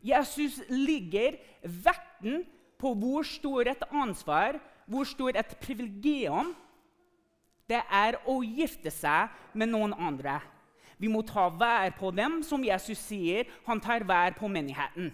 Jesus 0.00 0.60
ligger 0.70 1.36
vekten 1.62 2.44
på 2.80 2.94
hvor 2.96 3.26
stor 3.26 3.68
et 3.68 3.82
ansvar, 3.90 4.60
hvor 4.86 5.04
stor 5.04 5.36
et 5.36 5.56
privilegium 5.60 6.54
det 7.70 7.82
er 7.86 8.16
å 8.26 8.40
gifte 8.42 8.90
seg 8.90 9.30
med 9.54 9.70
noen 9.70 9.92
andre. 9.94 10.40
Vi 11.00 11.08
må 11.08 11.22
ta 11.24 11.46
vær 11.48 11.92
på 11.96 12.10
dem, 12.12 12.40
som 12.44 12.64
Jesus 12.64 12.98
sier 13.00 13.48
han 13.66 13.80
tar 13.80 14.04
vær 14.08 14.34
på 14.36 14.50
menigheten. 14.50 15.12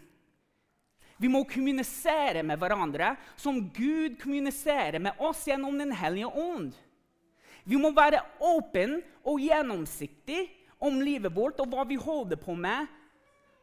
Vi 1.16 1.28
må 1.32 1.42
kommunisere 1.48 2.42
med 2.44 2.60
hverandre 2.60 3.14
som 3.40 3.62
Gud 3.72 4.18
kommuniserer 4.20 5.00
med 5.00 5.16
oss 5.22 5.46
gjennom 5.48 5.78
Den 5.78 5.94
hellige 5.96 6.28
ånd. 6.28 6.74
Vi 7.64 7.78
må 7.80 7.90
være 7.96 8.22
åpne 8.38 9.00
og 9.26 9.40
gjennomsiktige 9.42 10.46
om 10.78 11.00
livet 11.00 11.32
vårt 11.34 11.58
og 11.62 11.72
hva 11.72 11.86
vi 11.88 11.96
holder 11.98 12.38
på 12.38 12.54
med, 12.54 12.86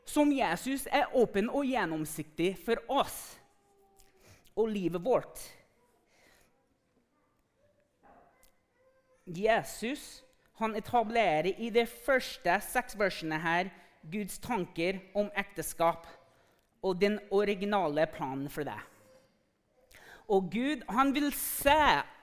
som 0.03 0.33
Jesus 0.33 0.87
er 0.91 1.13
åpen 1.15 1.47
og 1.47 1.63
gjennomsiktig 1.69 2.55
for 2.65 2.81
oss 2.91 3.19
og 4.57 4.67
livet 4.73 4.99
vårt. 5.05 5.39
Jesus 9.23 10.23
han 10.59 10.75
etablerer 10.75 11.53
i 11.57 11.69
de 11.73 11.85
første 11.87 12.57
seks 12.67 12.97
versene 12.99 13.39
her 13.39 13.71
Guds 14.11 14.35
tanker 14.43 14.99
om 15.15 15.31
ekteskap 15.39 16.05
og 16.83 16.99
den 16.99 17.19
originale 17.31 18.05
planen 18.11 18.49
for 18.51 18.67
det. 18.67 18.79
Og 20.31 20.49
Gud 20.51 20.83
han 20.91 21.11
vil 21.15 21.31
se 21.35 21.79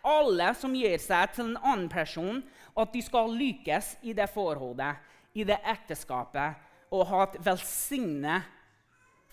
alle 0.07 0.53
som 0.57 0.75
gir 0.77 1.01
seg 1.01 1.35
til 1.35 1.51
en 1.51 1.61
annen 1.61 1.89
person, 1.93 2.41
at 2.77 2.93
de 2.95 3.03
skal 3.05 3.35
lykkes 3.37 3.97
i 4.09 4.15
det 4.17 4.29
forholdet, 4.33 4.97
i 5.37 5.45
det 5.45 5.59
ekteskapet, 5.69 6.57
og 6.91 7.07
ha 7.07 7.23
et 7.27 7.37
velsignet 7.45 8.49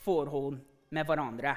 forhold 0.04 0.60
med 0.94 1.08
hverandre. 1.08 1.56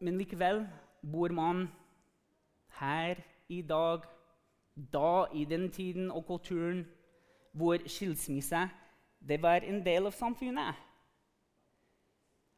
Men 0.00 0.16
likevel 0.16 0.62
bor 1.04 1.34
man 1.36 1.66
her 2.78 3.20
i 3.52 3.60
dag 3.60 4.06
da, 4.92 5.26
i 5.34 5.44
den 5.44 5.70
tiden 5.70 6.10
og 6.10 6.26
kulturen 6.26 6.84
hvor 7.52 7.82
skilsmisse 7.86 8.68
det 9.28 9.42
var 9.42 9.64
en 9.66 9.82
del 9.84 10.06
av 10.08 10.14
samfunnet. 10.16 10.74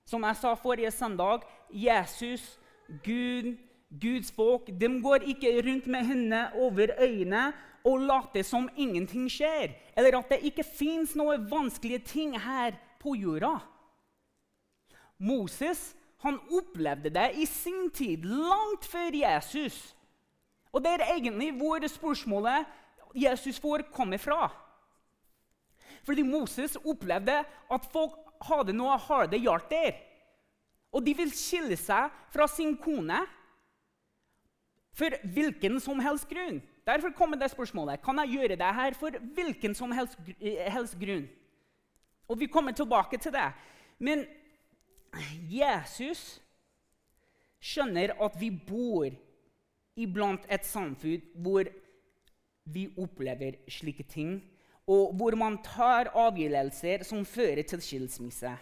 Som 0.06 0.24
jeg 0.26 0.38
sa 0.38 0.54
forrige 0.58 0.90
søndag, 0.90 1.42
Jesus, 1.70 2.58
Gud, 3.02 3.56
Guds 4.00 4.32
folk 4.32 4.70
de 4.80 4.88
går 5.02 5.26
ikke 5.34 5.54
rundt 5.66 5.86
med 5.86 6.06
hendene 6.06 6.42
over 6.54 6.94
øynene 6.98 7.52
og 7.84 7.98
later 7.98 8.42
som 8.46 8.68
ingenting 8.76 9.26
skjer, 9.30 9.74
eller 9.96 10.18
at 10.18 10.30
det 10.30 10.42
ikke 10.46 10.66
fins 10.66 11.16
noen 11.18 11.48
vanskelige 11.50 12.04
ting 12.06 12.36
her 12.38 12.76
på 13.02 13.16
jorda. 13.18 13.56
Moses 15.18 15.92
han 16.22 16.38
opplevde 16.54 17.10
det 17.10 17.32
i 17.42 17.46
sin 17.46 17.90
tid, 17.90 18.22
langt 18.22 18.86
før 18.86 19.10
Jesus. 19.14 19.94
Og 20.72 20.82
det 20.84 20.92
er 20.96 21.14
egentlig 21.14 21.52
hvor 21.58 21.86
spørsmålet 21.88 22.66
Jesus 23.14 23.60
får, 23.60 23.84
komme 23.92 24.18
fra. 24.18 24.48
Fordi 26.04 26.22
Moses 26.22 26.76
opplevde 26.76 27.44
at 27.70 27.86
folk 27.92 28.16
hadde 28.42 28.74
noe 28.74 28.96
harde 28.98 29.38
hjerter. 29.38 30.00
Og 30.92 31.04
de 31.06 31.14
vil 31.16 31.32
skille 31.32 31.76
seg 31.76 32.10
fra 32.32 32.48
sin 32.50 32.74
kone 32.80 33.20
for 34.96 35.14
hvilken 35.34 35.78
som 35.80 36.00
helst 36.04 36.28
grunn. 36.28 36.60
Derfor 36.86 37.12
kommer 37.14 37.38
det 37.38 37.52
spørsmålet 37.52 38.02
kan 38.02 38.18
jeg 38.24 38.34
gjøre 38.34 38.58
det 38.58 38.74
her 38.74 38.96
for 38.98 39.14
hvilken 39.36 39.74
som 39.74 39.92
helst, 39.94 40.18
helst 40.40 40.98
grunn. 41.00 41.28
Og 42.28 42.40
vi 42.40 42.46
kommer 42.46 42.72
tilbake 42.72 43.18
til 43.18 43.32
det. 43.32 43.52
Men 43.98 44.24
Jesus 45.48 46.40
skjønner 47.62 48.16
at 48.24 48.40
vi 48.40 48.50
bor 48.50 49.12
iblant 49.96 50.44
et 50.49 50.64
samfunn 50.66 51.22
hvor 51.44 51.68
vi 52.72 52.87
opplever 52.99 53.58
slike 53.70 54.04
ting, 54.08 54.37
og 54.87 55.14
hvor 55.18 55.37
man 55.38 55.58
tar 55.64 56.11
avgjørelser 56.18 57.04
som 57.06 57.25
fører 57.26 57.62
til 57.66 57.82
skilsmisse. 57.82 58.52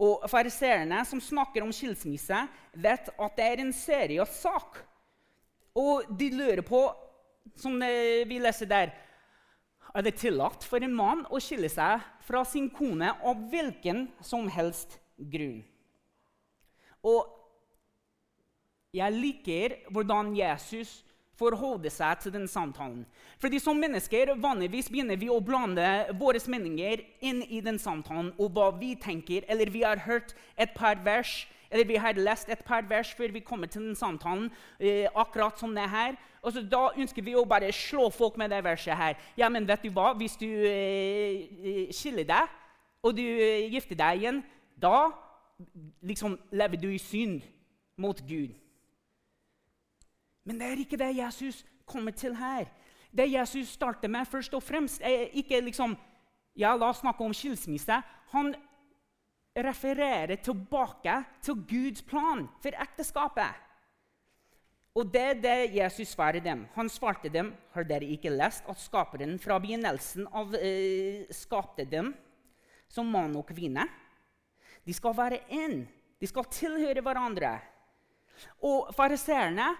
Og 0.00 0.24
Fariseerne 0.30 1.04
som 1.06 1.20
snakker 1.22 1.62
om 1.62 1.72
skilsmisse, 1.72 2.40
vet 2.74 3.08
at 3.14 3.36
det 3.38 3.46
er 3.46 3.62
en 3.62 3.72
seriøs 3.72 4.40
sak. 4.42 4.80
Og 5.74 6.06
de 6.18 6.30
lurer 6.34 6.64
på, 6.66 6.82
som 7.56 7.78
vi 7.78 8.38
leser 8.40 8.70
der 8.70 8.94
Er 9.94 10.02
det 10.02 10.16
tillatt 10.18 10.64
for 10.66 10.82
en 10.82 10.94
mann 10.96 11.20
å 11.30 11.38
skille 11.38 11.68
seg 11.70 12.02
fra 12.26 12.40
sin 12.48 12.66
kone 12.74 13.12
av 13.22 13.44
hvilken 13.52 14.08
som 14.26 14.48
helst 14.50 14.96
grunn? 15.30 15.60
Og 17.06 17.43
jeg 18.94 19.12
liker 19.12 19.76
hvordan 19.90 20.32
Jesus 20.38 21.02
forholder 21.38 21.90
seg 21.90 22.20
til 22.22 22.32
den 22.32 22.46
samtalen. 22.48 23.06
Fordi 23.42 23.58
Som 23.58 23.76
mennesker 23.76 24.34
vanligvis 24.38 24.88
begynner 24.88 25.16
vi 25.16 25.30
å 25.30 25.40
blande 25.40 26.06
våre 26.18 26.38
meninger 26.48 27.02
inn 27.20 27.42
i 27.42 27.60
den 27.60 27.78
samtalen 27.78 28.32
og 28.38 28.52
hva 28.54 28.70
vi 28.78 28.94
tenker, 28.94 29.42
eller 29.48 29.70
vi 29.70 29.82
har 29.82 29.98
hørt 30.06 30.34
et 30.56 30.70
par 30.74 31.02
vers, 31.04 31.48
eller 31.70 31.84
vi 31.84 31.96
har 31.96 32.14
lest 32.14 32.48
et 32.48 32.64
par 32.64 32.86
vers 32.88 33.10
før 33.14 33.32
vi 33.32 33.40
kommer 33.40 33.66
til 33.66 33.82
den 33.82 33.96
samtalen. 33.96 34.50
Eh, 34.78 35.08
akkurat 35.14 35.58
som 35.58 35.74
det 35.74 35.90
her. 35.90 36.14
Og 36.42 36.52
så 36.52 36.62
Da 36.62 36.90
ønsker 36.96 37.22
vi 37.22 37.34
å 37.34 37.44
bare 37.44 37.72
slå 37.72 38.10
folk 38.10 38.36
med 38.36 38.50
det 38.50 38.64
verset 38.64 38.94
her. 38.96 39.14
Ja, 39.36 39.48
men 39.48 39.66
vet 39.66 39.82
du 39.82 39.90
hva? 39.90 40.12
Hvis 40.14 40.36
du 40.36 40.46
eh, 40.46 41.48
eh 41.64 41.92
skiller 41.92 42.24
deg, 42.24 42.48
og 43.02 43.16
du 43.16 43.22
eh, 43.22 43.72
gifter 43.72 43.96
deg 43.96 44.18
igjen, 44.18 44.44
da 44.76 45.10
liksom 46.02 46.38
lever 46.52 46.76
du 46.76 46.88
i 46.92 46.98
synd 46.98 47.42
mot 47.96 48.20
Gud. 48.28 48.54
Men 50.44 50.60
det 50.60 50.68
er 50.68 50.82
ikke 50.84 51.00
det 51.00 51.16
Jesus 51.16 51.64
kommer 51.88 52.12
til 52.12 52.36
her. 52.36 52.68
Det 53.14 53.32
Jesus 53.32 53.68
starter 53.68 54.08
med, 54.08 54.26
først 54.26 54.54
og 54.54 54.62
fremst, 54.62 55.00
er 55.02 55.30
ikke 55.32 55.60
liksom 55.60 55.96
Ja, 56.56 56.76
la 56.78 56.92
oss 56.92 57.00
snakke 57.02 57.24
om 57.26 57.32
skilsmisse. 57.34 57.96
Han 58.30 58.52
refererer 59.58 60.36
tilbake 60.38 61.16
til 61.42 61.64
Guds 61.66 62.02
plan 62.06 62.44
for 62.62 62.76
ekteskapet. 62.78 63.64
Og 64.94 65.08
det 65.10 65.22
er 65.32 65.40
det 65.42 65.74
Jesus 65.74 66.12
svarer 66.14 66.38
dem. 66.38 66.68
Han 66.76 66.88
svarte 66.88 67.28
dem, 67.28 67.50
har 67.74 67.82
dere 67.82 68.06
ikke 68.14 68.30
lest 68.30 68.62
at 68.70 68.78
skaperen 68.78 69.34
fra 69.42 69.58
begynnelsen 69.58 70.28
av 70.30 70.54
eh, 70.54 71.26
skapte 71.34 71.82
dem 71.90 72.12
som 72.86 73.10
mann 73.10 73.34
og 73.34 73.48
kvinne? 73.50 73.88
De 74.86 74.94
skal 74.94 75.16
være 75.18 75.42
én. 75.50 75.80
De 76.20 76.30
skal 76.30 76.46
tilhøre 76.46 77.02
hverandre. 77.02 77.56
Og 78.62 78.94
fariseerne 78.94 79.72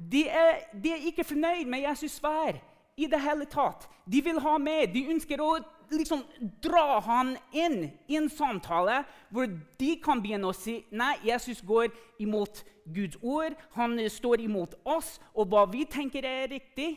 de 0.00 0.24
er, 0.28 0.64
de 0.72 0.92
er 0.94 1.06
ikke 1.10 1.24
fornøyd 1.28 1.68
med 1.68 1.84
Jesus' 1.84 2.16
svar 2.16 2.56
i 2.96 3.06
det 3.06 3.20
hele 3.20 3.44
tatt. 3.44 3.84
De 4.08 4.22
vil 4.24 4.40
ha 4.40 4.56
med. 4.58 4.94
De 4.94 5.04
ønsker 5.12 5.40
å 5.44 5.58
liksom 5.90 6.22
dra 6.62 7.00
han 7.04 7.34
inn 7.52 7.90
i 8.08 8.16
en 8.16 8.30
samtale 8.30 9.02
hvor 9.28 9.50
de 9.80 9.90
kan 10.02 10.22
begynne 10.22 10.48
å 10.48 10.56
si 10.56 10.80
nei, 10.90 11.16
Jesus 11.26 11.60
går 11.66 11.90
imot 12.22 12.62
Guds 12.90 13.18
ord, 13.22 13.54
han 13.76 13.98
står 14.10 14.42
imot 14.46 14.74
oss 14.88 15.18
og 15.34 15.50
hva 15.50 15.66
vi 15.70 15.84
tenker 15.86 16.26
er 16.26 16.48
riktig. 16.50 16.96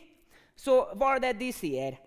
Så 0.56 0.84
hva 0.94 1.16
er 1.16 1.24
det 1.26 1.36
de 1.42 1.50
sier? 1.54 1.98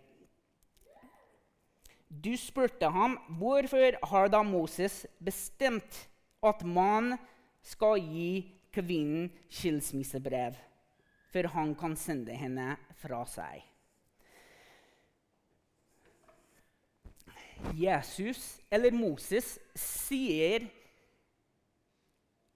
Du 2.08 2.32
spurte 2.40 2.88
ham 2.92 3.18
hvorfor 3.40 4.00
har 4.12 4.30
da 4.32 4.42
Moses 4.44 5.04
bestemt 5.20 6.08
at 6.44 6.64
man 6.64 7.18
skal 7.68 8.00
gi 8.00 8.48
kvinnen 8.72 9.28
skilsmissebrev, 9.52 10.56
før 11.32 11.50
han 11.54 11.74
kan 11.76 11.96
sende 12.00 12.36
henne 12.36 12.76
fra 13.02 13.24
seg. 13.30 13.66
Jesus 17.78 18.60
eller 18.72 18.94
Moses 18.94 19.56
sier 19.76 20.68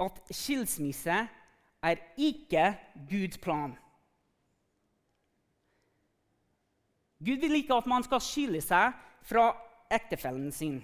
at 0.02 0.20
skilsmisse 0.34 1.18
er 1.82 2.04
ikke 2.18 2.66
Guds 3.10 3.38
plan. 3.42 3.74
Gud 7.22 7.42
vil 7.42 7.60
ikke 7.60 7.78
at 7.78 7.90
man 7.90 8.06
skal 8.06 8.22
skille 8.24 8.62
seg 8.66 8.96
fra 9.26 9.52
ektefellen 9.94 10.50
sin. 10.54 10.80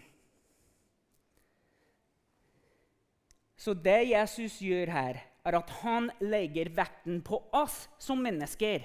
Så 3.58 3.74
det 3.74 4.12
Jesus 4.12 4.60
gjør 4.62 4.92
her, 4.94 5.18
er 5.48 5.58
at 5.60 5.72
han 5.82 6.10
legger 6.20 6.70
vekten 6.76 7.22
på 7.26 7.40
oss 7.56 7.86
som 8.02 8.20
mennesker. 8.24 8.84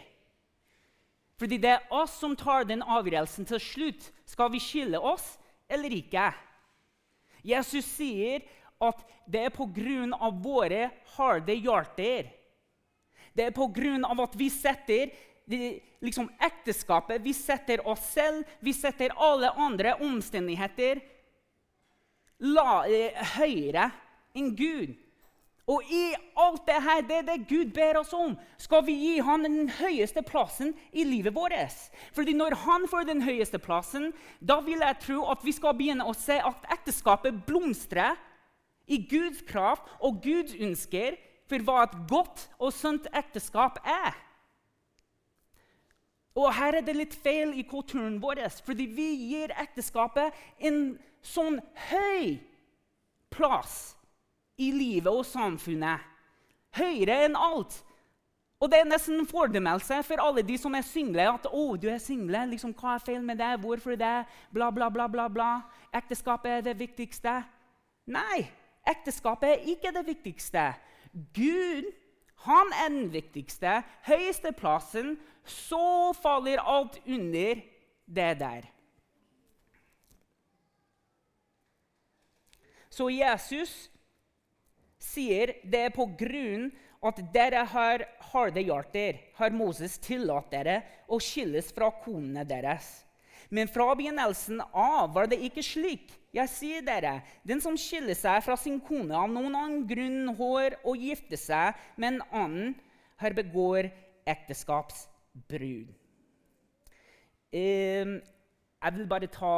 Fordi 1.40 1.58
det 1.58 1.72
er 1.74 1.94
oss 1.94 2.14
som 2.22 2.36
tar 2.38 2.68
den 2.68 2.84
avgjørelsen 2.86 3.48
til 3.50 3.60
slutt. 3.62 4.10
Skal 4.28 4.52
vi 4.54 4.62
skille 4.62 5.00
oss 5.00 5.34
eller 5.72 5.90
ikke? 5.96 6.30
Jesus 7.42 7.88
sier 7.96 8.44
at 8.82 9.02
det 9.26 9.46
er 9.48 9.54
pga. 9.54 10.30
våre 10.30 10.90
harde 11.16 11.54
hjerter. 11.54 12.30
Det 13.34 13.44
er 13.46 13.50
pga. 13.50 14.22
at 14.22 14.36
vi 14.38 14.48
setter 14.50 15.10
liksom, 16.00 16.30
ekteskapet, 16.38 17.22
vi 17.22 17.32
setter 17.32 17.86
oss 17.88 18.04
selv, 18.12 18.44
vi 18.60 18.72
setter 18.72 19.10
alle 19.16 19.50
andre 19.50 19.96
omstendigheter 20.00 21.00
la, 22.42 22.84
eh, 22.86 23.14
høyere 23.36 23.90
enn 24.34 24.54
Gud. 24.56 24.96
Og 25.72 25.86
i 25.88 26.12
alt 26.36 26.66
det 26.68 26.78
her, 26.84 27.00
det 27.06 27.16
er 27.16 27.26
det 27.28 27.48
Gud 27.48 27.70
ber 27.72 28.00
oss 28.02 28.12
om. 28.16 28.34
Skal 28.60 28.82
vi 28.84 28.96
gi 28.98 29.12
han 29.24 29.46
den 29.46 29.70
høyeste 29.78 30.20
plassen 30.26 30.74
i 30.92 31.04
livet 31.06 31.34
vårt? 31.36 31.52
Fordi 32.12 32.34
når 32.36 32.58
han 32.64 32.84
får 32.90 33.06
den 33.08 33.22
høyeste 33.24 33.60
plassen, 33.62 34.10
da 34.40 34.58
vil 34.60 34.82
jeg 34.84 35.00
tro 35.06 35.22
at 35.32 35.44
vi 35.46 35.54
skal 35.56 35.76
begynne 35.78 36.08
å 36.08 36.16
se 36.16 36.36
at 36.42 36.66
ekteskapet 36.76 37.44
blomstrer 37.46 38.18
i 38.90 38.98
Guds 39.08 39.40
kraft 39.48 39.88
og 40.00 40.20
Guds 40.24 40.52
ønsker 40.58 41.16
for 41.48 41.64
hva 41.64 41.86
et 41.86 41.96
godt 42.10 42.44
og 42.58 42.74
sunt 42.74 43.08
ekteskap 43.14 43.80
er. 43.86 44.12
Og 46.36 46.52
her 46.56 46.78
er 46.80 46.84
det 46.84 46.96
litt 46.96 47.16
feil 47.16 47.52
i 47.60 47.64
kulturen 47.68 48.16
vår, 48.20 48.40
fordi 48.64 48.86
vi 48.88 49.08
gir 49.30 49.52
ekteskapet 49.60 50.32
en 50.64 50.84
sånn 51.22 51.60
høy 51.92 52.40
plass 53.32 53.92
i 54.62 54.70
livet 54.74 55.10
og 55.10 55.24
samfunnet. 55.26 56.04
Høyere 56.76 57.24
enn 57.26 57.36
alt. 57.36 57.82
Og 58.62 58.70
det 58.70 58.78
er 58.78 58.86
nesten 58.86 59.18
en 59.18 59.26
fordømmelse 59.26 59.96
for 60.06 60.22
alle 60.22 60.44
de 60.46 60.56
som 60.58 60.74
er 60.78 60.86
single. 60.86 61.24
At 61.34 61.46
'Å, 61.50 61.76
du 61.76 61.88
er 61.90 61.98
single. 61.98 62.46
Liksom, 62.46 62.74
hva 62.74 62.94
er 62.94 63.02
feil 63.02 63.22
med 63.22 63.38
deg? 63.38 63.58
Hvorfor 63.58 63.96
det?' 63.98 64.26
Bla, 64.52 64.70
bla, 64.70 64.88
bla, 64.88 65.08
bla, 65.08 65.28
bla. 65.28 65.60
Ekteskapet 65.92 66.50
er 66.50 66.60
det 66.60 66.78
viktigste. 66.78 67.42
Nei, 68.06 68.46
ekteskapet 68.86 69.48
er 69.48 69.66
ikke 69.66 69.92
det 69.94 70.06
viktigste. 70.06 70.74
Gud, 71.34 71.90
han 72.46 72.72
er 72.84 72.88
den 72.88 73.12
viktigste. 73.12 73.82
Høyeste 74.06 74.52
plassen. 74.52 75.18
Så 75.44 76.12
faller 76.22 76.62
alt 76.62 77.00
under 77.06 77.54
det 78.06 78.38
der. 78.38 78.62
Så 82.90 83.08
Jesus 83.08 83.91
sier 85.02 85.56
det 85.66 85.86
er 85.88 85.94
på 85.94 86.06
grunn 86.18 86.70
at 87.02 87.18
dere 87.34 87.64
har 87.66 88.04
harde 88.30 88.62
hjerter, 88.62 89.18
har 89.34 89.54
Moses 89.54 89.98
tillatt 90.02 90.52
dere 90.52 90.80
å 91.10 91.18
skilles 91.22 91.72
fra 91.74 91.90
konene 92.04 92.44
deres. 92.46 93.02
Men 93.52 93.68
fra 93.68 93.90
begynnelsen 93.98 94.62
av 94.70 95.10
var 95.12 95.26
det 95.28 95.42
ikke 95.44 95.64
slik. 95.66 96.12
Jeg 96.32 96.48
sier 96.48 96.84
dere, 96.86 97.18
den 97.44 97.60
som 97.60 97.74
skiller 97.76 98.16
seg 98.16 98.38
fra 98.46 98.56
sin 98.56 98.78
kone 98.80 99.12
av 99.18 99.28
noen 99.28 99.52
annen 99.52 99.82
grunn 99.88 100.30
har 100.38 100.78
å 100.88 100.94
gifte 100.96 101.36
seg 101.36 101.76
med 102.00 102.14
en 102.14 102.22
annen, 102.30 102.70
her 103.20 103.36
begår 103.36 103.90
ekteskapsbrudd. 104.24 105.90
Um, 107.52 108.14
jeg 108.22 108.96
vil 108.96 109.10
bare 109.10 109.28
ta 109.28 109.56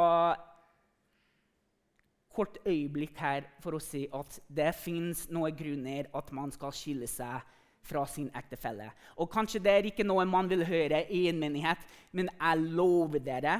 kort 2.35 2.57
øyeblikk 2.67 3.17
her 3.23 3.45
for 3.63 3.77
å 3.77 3.83
si 3.83 4.05
at 4.13 4.39
det 4.51 4.73
fins 4.77 5.25
noen 5.33 5.55
grunner 5.55 6.09
at 6.15 6.31
man 6.35 6.51
skal 6.53 6.73
skille 6.75 7.07
seg 7.09 7.43
fra 7.85 8.03
sin 8.09 8.31
ektefelle. 8.35 8.89
Og 9.21 9.29
Kanskje 9.31 9.61
det 9.63 9.73
er 9.73 9.87
ikke 9.89 10.05
noe 10.07 10.25
man 10.27 10.49
vil 10.49 10.65
høre 10.67 11.03
i 11.13 11.25
en 11.29 11.39
menighet, 11.39 11.81
men 12.11 12.31
jeg 12.33 12.67
lover 12.75 13.23
dere 13.23 13.59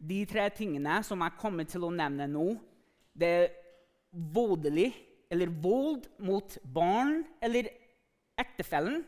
de 0.00 0.24
tre 0.28 0.48
tingene 0.56 1.00
som 1.06 1.20
jeg 1.24 1.38
kommer 1.40 1.68
til 1.68 1.84
å 1.84 1.92
nevne 1.92 2.26
nå, 2.30 2.54
det 3.12 3.30
er 3.42 3.50
voldelig 4.10 4.90
eller 5.30 5.52
vold 5.62 6.08
mot 6.24 6.56
barn 6.64 7.20
eller 7.44 7.68
ektefellen, 8.40 9.02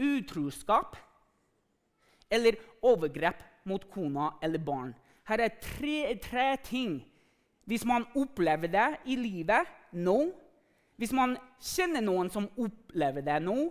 utroskap 0.00 0.98
eller 2.30 2.60
overgrep 2.86 3.40
mot 3.68 3.84
kona 3.90 4.34
eller 4.44 4.62
barn. 4.62 4.92
Her 5.26 5.46
er 5.46 5.56
tre, 5.62 6.14
tre 6.22 6.46
ting 6.64 7.00
hvis 7.68 7.84
man 7.86 8.06
opplever 8.18 8.70
det 8.70 8.88
i 9.10 9.16
livet 9.18 9.68
nå, 9.92 10.30
hvis 11.00 11.12
man 11.16 11.36
kjenner 11.64 12.04
noen 12.04 12.30
som 12.32 12.48
opplever 12.60 13.24
det 13.24 13.38
nå, 13.44 13.70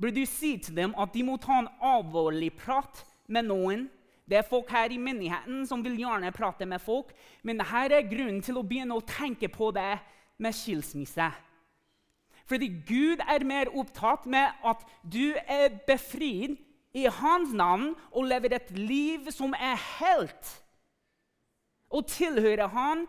bør 0.00 0.14
du 0.14 0.24
si 0.26 0.56
til 0.58 0.74
dem 0.76 0.94
at 0.98 1.12
de 1.14 1.22
må 1.26 1.36
ta 1.38 1.60
en 1.62 1.70
alvorlig 1.82 2.50
prat 2.58 3.04
med 3.30 3.46
noen. 3.46 3.86
Det 4.26 4.40
er 4.40 4.48
folk 4.48 4.70
her 4.72 4.90
i 4.90 4.98
menigheten 4.98 5.62
som 5.68 5.84
vil 5.84 5.98
gjerne 6.00 6.32
prate 6.34 6.66
med 6.66 6.82
folk, 6.82 7.12
men 7.42 7.60
dette 7.60 7.98
er 8.00 8.08
grunnen 8.10 8.42
til 8.42 8.58
å 8.58 8.66
begynne 8.66 8.96
å 8.96 9.06
tenke 9.06 9.50
på 9.52 9.70
det 9.76 9.98
med 10.42 10.56
skilsmisse. 10.56 11.28
Fordi 12.48 12.68
Gud 12.88 13.22
er 13.24 13.44
mer 13.46 13.70
opptatt 13.72 14.26
med 14.28 14.52
at 14.64 14.82
du 15.04 15.36
er 15.46 15.78
befridd 15.86 16.58
i 16.94 17.06
hans 17.10 17.54
navn 17.56 17.92
og 18.12 18.28
lever 18.28 18.56
et 18.56 18.70
liv 18.76 19.30
som 19.32 19.54
er 19.56 19.78
helt. 19.98 20.50
Og 21.94 22.06
tilhører 22.10 22.68
han 22.74 23.06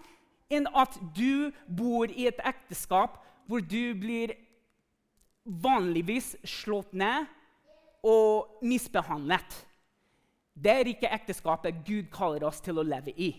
enn 0.50 0.68
at 0.78 0.98
du 1.16 1.52
bor 1.68 2.10
i 2.10 2.28
et 2.30 2.42
ekteskap 2.46 3.18
hvor 3.48 3.62
du 3.62 3.94
blir 3.98 4.36
vanligvis 5.46 6.34
slått 6.46 6.94
ned 6.94 7.26
og 8.06 8.62
misbehandlet. 8.66 9.66
Det 10.56 10.72
er 10.72 10.90
ikke 10.90 11.12
ekteskapet 11.12 11.84
Gud 11.86 12.10
kaller 12.14 12.46
oss 12.48 12.62
til 12.64 12.80
å 12.80 12.86
leve 12.86 13.12
i. 13.12 13.34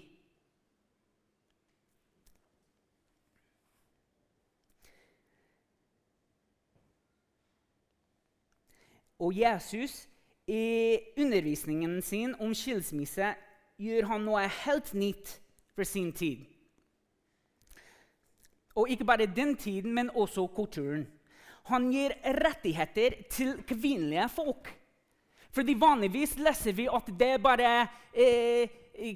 Og 9.19 9.33
Jesus, 9.33 10.05
i 10.47 10.99
undervisningen 11.17 12.03
sin 12.05 12.35
om 12.41 12.53
skilsmisse, 12.55 13.33
gjør 13.81 14.11
han 14.11 14.27
noe 14.29 14.45
helt 14.65 14.93
nytt 14.95 15.39
for 15.73 15.89
sin 15.89 16.13
tid. 16.13 16.45
Og 18.77 18.91
ikke 18.93 19.07
bare 19.09 19.27
den 19.27 19.57
tiden, 19.57 19.95
men 19.95 20.11
også 20.15 20.47
kulturen. 20.53 21.07
Han 21.71 21.89
gir 21.91 22.13
rettigheter 22.45 23.23
til 23.31 23.57
kvinnelige 23.67 24.29
folk. 24.29 24.69
Fordi 25.51 25.75
Vanligvis 25.81 26.37
leser 26.39 26.77
vi 26.77 26.87
at 26.93 27.09
det 27.19 27.31
er 27.35 27.43
bare 27.43 27.71
eh, 28.13 28.69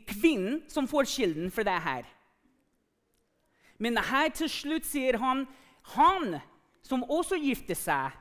kvinnen 0.09 0.63
som 0.69 0.89
får 0.89 1.09
skylden 1.13 1.51
for 1.53 1.69
det 1.69 1.77
her. 1.85 2.09
Men 3.79 4.01
her 4.01 4.33
til 4.33 4.49
slutt 4.53 4.89
sier 4.89 5.21
han 5.21 5.47
han 5.97 6.41
som 6.85 7.05
også 7.05 7.39
gifter 7.41 7.77
seg, 7.79 8.17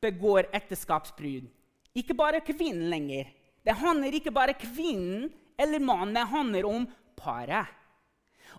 begår 0.00 0.46
ekteskapsbrudd. 0.54 1.48
Ikke 1.98 2.14
bare 2.14 2.44
kvinnen 2.46 2.86
lenger. 2.92 3.32
Det 3.64 3.74
handler 3.74 4.14
ikke 4.14 4.32
bare 4.32 4.54
kvinnen 4.54 5.26
eller 5.58 5.82
mannen, 5.82 6.14
det 6.14 6.28
handler 6.30 6.68
om 6.68 6.86
paret. 7.18 7.66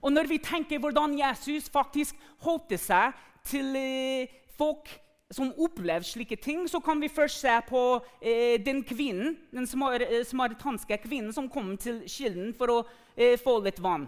Og 0.02 0.14
når 0.14 0.30
vi 0.30 0.38
tenker 0.38 0.80
hvordan 0.80 1.18
Jesus 1.20 1.70
faktisk 1.70 2.16
holdt 2.46 2.76
seg 2.80 3.16
til 3.48 3.76
eh, 3.76 4.32
folk 4.58 4.90
som 5.32 5.52
opplevde 5.62 6.08
slike 6.08 6.36
ting, 6.42 6.70
så 6.70 6.80
kan 6.80 7.02
vi 7.02 7.08
først 7.08 7.40
se 7.40 7.56
på 7.68 7.82
eh, 8.22 8.58
den 8.66 8.84
kvinnen, 8.84 9.38
den 9.52 9.68
smaritanske 9.68 10.30
samaritanske 10.30 10.98
kvinnen 11.04 11.34
som 11.34 11.50
kom 11.50 11.76
til 11.78 12.02
kilden 12.08 12.54
for 12.58 12.74
å 12.74 12.80
eh, 13.16 13.38
få 13.38 13.60
litt 13.66 13.82
vann. 13.84 14.08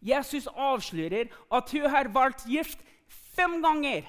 Jesus 0.00 0.48
avslører 0.56 1.28
at 1.52 1.74
hun 1.76 1.90
har 1.92 2.08
vært 2.08 2.46
gift 2.48 2.80
fem 3.36 3.60
ganger. 3.62 4.08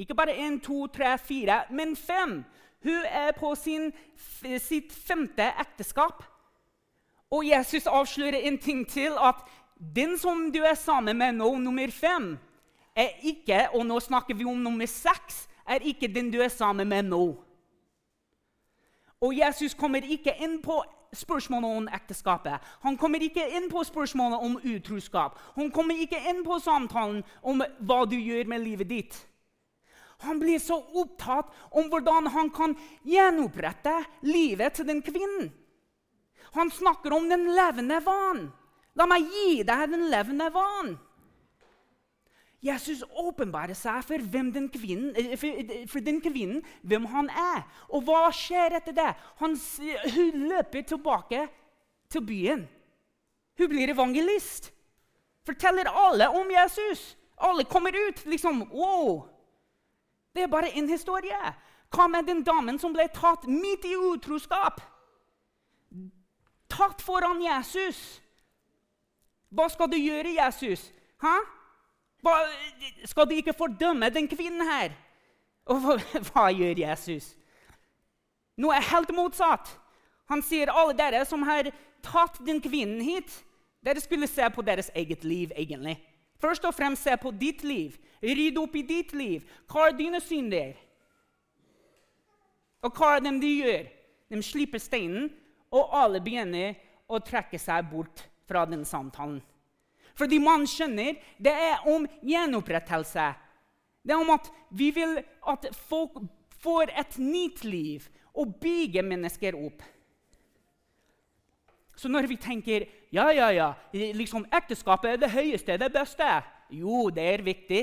Ikke 0.00 0.16
bare 0.16 0.32
én, 0.32 0.56
to, 0.64 0.86
tre, 0.88 1.18
fire, 1.18 1.64
men 1.70 1.92
fem. 1.96 2.40
Hun 2.82 3.04
er 3.04 3.34
på 3.36 3.52
sin, 3.54 3.90
sitt 4.64 4.92
femte 4.92 5.50
ekteskap. 5.60 6.24
Og 7.30 7.44
Jesus 7.44 7.86
avslører 7.86 8.48
en 8.48 8.56
ting 8.58 8.86
til, 8.88 9.12
at 9.20 9.44
den 9.80 10.18
som 10.20 10.50
du 10.52 10.60
er 10.60 10.76
sammen 10.76 11.16
med 11.16 11.38
nå, 11.40 11.54
nummer 11.58 11.90
fem, 11.90 12.34
er 12.96 13.14
ikke 13.24 13.68
Og 13.72 13.86
nå 13.86 14.00
snakker 14.02 14.34
vi 14.34 14.44
om 14.44 14.58
nummer 14.60 14.86
seks 14.86 15.46
er 15.64 15.84
ikke 15.86 16.08
den 16.10 16.30
du 16.32 16.40
er 16.42 16.50
sammen 16.50 16.88
med 16.88 17.06
nå. 17.06 17.38
Og 19.20 19.36
Jesus 19.36 19.74
kommer 19.78 20.02
ikke 20.02 20.34
inn 20.42 20.58
på 20.64 20.80
spørsmålet 21.14 21.76
om 21.76 21.88
ekteskapet. 21.92 22.58
Han 22.82 22.96
kommer 22.96 23.22
ikke 23.22 23.44
inn 23.56 23.68
på 23.70 23.84
spørsmålet 23.84 24.42
om 24.42 24.58
utroskap. 24.58 25.38
Han 25.56 25.70
kommer 25.70 25.98
ikke 26.02 26.18
inn 26.30 26.42
på 26.46 26.58
samtalen 26.62 27.22
om 27.42 27.62
hva 27.78 28.04
du 28.08 28.16
gjør 28.18 28.50
med 28.50 28.64
livet 28.64 28.90
ditt. 28.90 29.18
Han 30.26 30.40
blir 30.40 30.58
så 30.60 30.76
opptatt 30.76 31.52
om 31.70 31.88
hvordan 31.88 32.28
han 32.34 32.50
kan 32.52 32.76
gjenopprette 33.08 33.94
livet 34.26 34.76
til 34.76 34.88
den 34.88 35.00
kvinnen. 35.04 35.50
Han 36.56 36.70
snakker 36.70 37.14
om 37.14 37.28
den 37.30 37.46
levende 37.54 38.00
vann. 38.04 38.48
La 38.98 39.06
meg 39.06 39.28
gi 39.30 39.62
deg 39.66 39.86
den 39.92 40.08
levende 40.10 40.50
vann. 40.54 40.96
Jesus 42.60 43.00
åpenbarer 43.16 43.76
seg 43.78 44.02
for, 44.04 44.20
den 44.52 44.68
kvinnen, 44.68 45.14
eh, 45.16 45.36
for, 45.40 45.46
eh, 45.48 45.86
for, 45.88 46.04
den 46.04 46.20
kvinnen, 46.20 46.60
hvem 46.82 47.06
han 47.08 47.30
er. 47.30 47.64
Og 47.88 48.04
hva 48.04 48.28
skjer 48.36 48.76
etter 48.76 48.92
det? 48.92 49.14
Han, 49.40 49.56
hun 50.14 50.44
løper 50.50 50.84
tilbake 50.84 51.46
til 52.12 52.26
byen. 52.26 52.66
Hun 53.56 53.68
blir 53.68 53.94
evangelist. 53.94 54.72
Forteller 55.46 55.88
alle 55.88 56.28
om 56.28 56.50
Jesus. 56.52 57.16
Alle 57.40 57.64
kommer 57.64 57.96
ut. 58.08 58.26
liksom, 58.26 58.68
wow. 58.72 59.28
Det 60.34 60.42
er 60.42 60.46
bare 60.46 60.76
en 60.76 60.88
historie. 60.88 61.54
Hva 61.90 62.06
med 62.06 62.26
den 62.26 62.42
damen 62.44 62.78
som 62.78 62.92
ble 62.92 63.08
tatt 63.08 63.48
midt 63.48 63.84
i 63.88 63.96
utroskap? 63.96 64.80
Tatt 66.68 67.02
foran 67.02 67.40
Jesus. 67.42 68.20
Hva 69.50 69.66
skal 69.68 69.90
du 69.90 69.98
gjøre, 69.98 70.36
Jesus? 70.36 70.92
Hæ? 71.22 71.36
Hva, 72.22 72.34
skal 73.04 73.28
du 73.28 73.34
ikke 73.34 73.56
fordømme 73.56 74.10
den 74.14 74.28
kvinnen 74.28 74.62
her? 74.66 74.94
Og 75.66 75.80
hva, 75.82 75.96
hva 76.28 76.48
gjør 76.54 76.82
Jesus? 76.84 77.34
Noe 78.60 78.76
er 78.76 78.90
helt 78.92 79.12
motsatt. 79.16 79.72
Han 80.30 80.42
sier 80.46 80.70
alle 80.70 80.94
dere 80.94 81.24
som 81.26 81.42
har 81.48 81.72
tatt 82.04 82.38
den 82.46 82.60
kvinnen 82.62 83.00
hit, 83.02 83.32
dere 83.84 84.00
skulle 84.02 84.28
se 84.28 84.46
på 84.52 84.62
deres 84.62 84.90
eget 84.94 85.24
liv. 85.24 85.50
egentlig. 85.56 85.96
Først 86.40 86.64
og 86.64 86.74
fremst 86.74 87.02
se 87.02 87.16
på 87.16 87.30
ditt 87.30 87.64
liv. 87.64 87.96
Rydde 88.22 88.60
opp 88.60 88.76
i 88.76 88.82
ditt 88.82 89.12
liv. 89.12 89.44
Hva 89.68 89.88
er 89.88 89.96
dine 89.96 90.20
synder? 90.20 90.76
Og 92.82 92.92
hva 92.96 93.16
er 93.16 93.24
det 93.24 93.34
de 93.42 93.50
gjør? 93.56 93.88
De 94.30 94.42
slipper 94.42 94.78
steinen, 94.78 95.30
og 95.70 95.90
alle 95.96 96.20
begynner 96.20 96.76
å 97.08 97.18
trekke 97.18 97.58
seg 97.58 97.88
bort 97.90 98.22
fra 98.50 98.66
den 98.66 98.82
samtalen. 98.84 99.38
Fordi 100.18 100.40
man 100.42 100.66
skjønner 100.68 101.16
det 101.38 101.54
er 101.54 101.86
om 101.88 102.04
gjenopprettelse. 102.26 103.30
Det 104.02 104.14
er 104.14 104.20
om 104.20 104.34
at 104.34 104.50
vi 104.74 104.90
vil 104.94 105.20
at 105.48 105.68
folk 105.88 106.18
får 106.60 106.92
et 106.98 107.16
nytt 107.22 107.64
liv 107.64 108.08
og 108.34 108.56
bygger 108.60 109.06
mennesker 109.06 109.56
opp. 109.56 109.82
Så 111.96 112.08
når 112.08 112.28
vi 112.30 112.38
tenker 112.40 112.86
ja, 113.12 113.28
ja, 113.34 113.50
ja, 113.52 113.72
liksom 113.92 114.46
ekteskapet 114.54 115.14
er 115.14 115.20
det 115.20 115.32
høyeste, 115.34 115.76
det 115.76 115.90
beste 115.92 116.28
Jo, 116.70 117.08
det 117.10 117.24
er 117.26 117.42
viktig. 117.42 117.80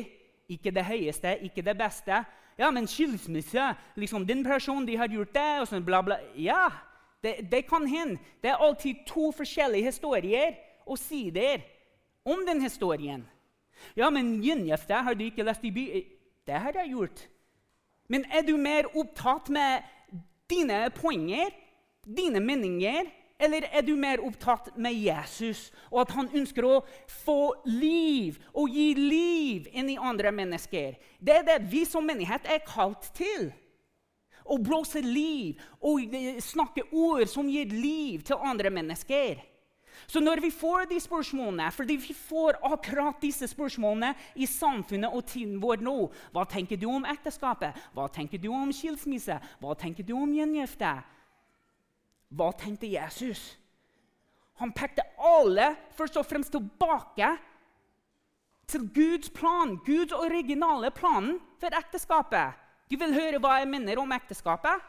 Ikke 0.47 0.71
det 0.71 0.85
høyeste, 0.87 1.33
ikke 1.43 1.61
det 1.61 1.75
beste. 1.77 2.21
Ja, 2.57 2.69
men 2.71 2.87
skilsmisse 2.87 3.73
liksom 3.99 4.25
Den 4.25 4.45
personen 4.45 4.87
de 4.87 4.95
har 4.97 5.11
gjort 5.11 5.33
det, 5.35 5.49
og 5.61 5.67
sånn 5.67 5.83
bla, 5.85 5.99
bla 6.01 6.17
Ja, 6.39 6.71
det, 7.23 7.51
det 7.51 7.63
kan 7.69 7.87
hende. 7.87 8.19
Det 8.41 8.51
er 8.51 8.63
alltid 8.63 9.05
to 9.07 9.31
forskjellige 9.31 9.89
historier 9.89 10.55
og 10.85 10.99
sider 10.99 11.63
om 12.25 12.45
den 12.47 12.61
historien. 12.61 13.25
Ja, 13.95 14.09
men 14.09 14.39
gjengifte 14.43 14.93
har 14.93 15.15
du 15.15 15.25
ikke 15.27 15.45
lest 15.45 15.65
i 15.65 15.71
by... 15.71 15.87
Det 16.47 16.55
har 16.63 16.71
jeg 16.79 16.93
gjort. 16.93 17.27
Men 18.07 18.23
er 18.31 18.45
du 18.47 18.55
mer 18.57 18.87
opptatt 18.95 19.49
med 19.51 19.83
dine 20.49 20.85
poenger, 20.95 21.51
dine 22.07 22.39
meninger, 22.39 23.09
eller 23.39 23.67
er 23.67 23.83
du 23.85 23.93
mer 23.99 24.21
opptatt 24.23 24.71
med 24.79 24.95
Jesus 24.97 25.67
og 25.91 25.99
at 26.05 26.13
han 26.15 26.29
ønsker 26.33 26.65
å 26.65 26.77
få 27.11 27.53
liv 27.69 28.39
og 28.53 28.71
gi 28.73 28.87
liv 28.97 29.67
inn 29.75 29.91
i 29.93 29.99
andre 29.99 30.31
mennesker? 30.33 30.95
Det 31.19 31.35
er 31.35 31.45
det 31.45 31.59
vi 31.69 31.83
som 31.85 32.07
menighet 32.07 32.47
er 32.49 32.63
kalt 32.65 33.11
til. 33.17 33.51
Å 34.47 34.57
blåse 34.63 35.01
liv 35.03 35.59
og 35.83 36.15
snakke 36.43 36.87
ord 36.91 37.27
som 37.29 37.49
gir 37.51 37.71
liv 37.73 38.23
til 38.27 38.39
andre 38.39 38.71
mennesker. 38.73 39.43
Så 40.07 40.21
når 40.21 40.39
vi 40.43 40.51
får 40.53 40.85
de 40.91 40.99
spørsmålene, 41.01 41.71
fordi 41.73 41.97
vi 41.99 42.13
får 42.13 42.59
akkurat 42.63 43.17
disse 43.21 43.47
spørsmålene 43.49 44.13
i 44.35 44.45
samfunnet 44.47 45.13
og 45.13 45.25
tiden 45.27 45.57
vår 45.61 45.81
nå 45.83 45.95
Hva 46.35 46.45
tenker 46.47 46.77
du 46.77 46.85
om 46.91 47.07
ekteskapet? 47.09 47.75
Hva 47.95 48.07
tenker 48.13 48.37
du 48.37 48.51
om 48.53 48.71
skilsmisse? 48.71 49.39
Hva 49.59 49.75
tenker 49.75 50.05
du 50.05 50.13
om 50.15 50.33
gjengifte? 50.33 50.93
Hva 52.29 52.51
tenkte 52.59 52.91
Jesus? 52.91 53.57
Han 54.61 54.71
pekte 54.73 55.05
alle 55.17 55.73
først 55.97 56.17
og 56.17 56.25
fremst 56.25 56.53
tilbake 56.55 57.33
til 58.67 58.87
Guds 58.93 59.29
plan, 59.29 59.77
Guds 59.85 60.13
originale 60.13 60.91
plan 60.91 61.37
for 61.59 61.73
ekteskapet. 61.77 62.57
Du 62.87 62.95
vil 62.99 63.15
høre 63.15 63.39
hva 63.43 63.57
jeg 63.59 63.69
mener 63.69 63.99
om 63.99 64.13
ekteskapet? 64.15 64.83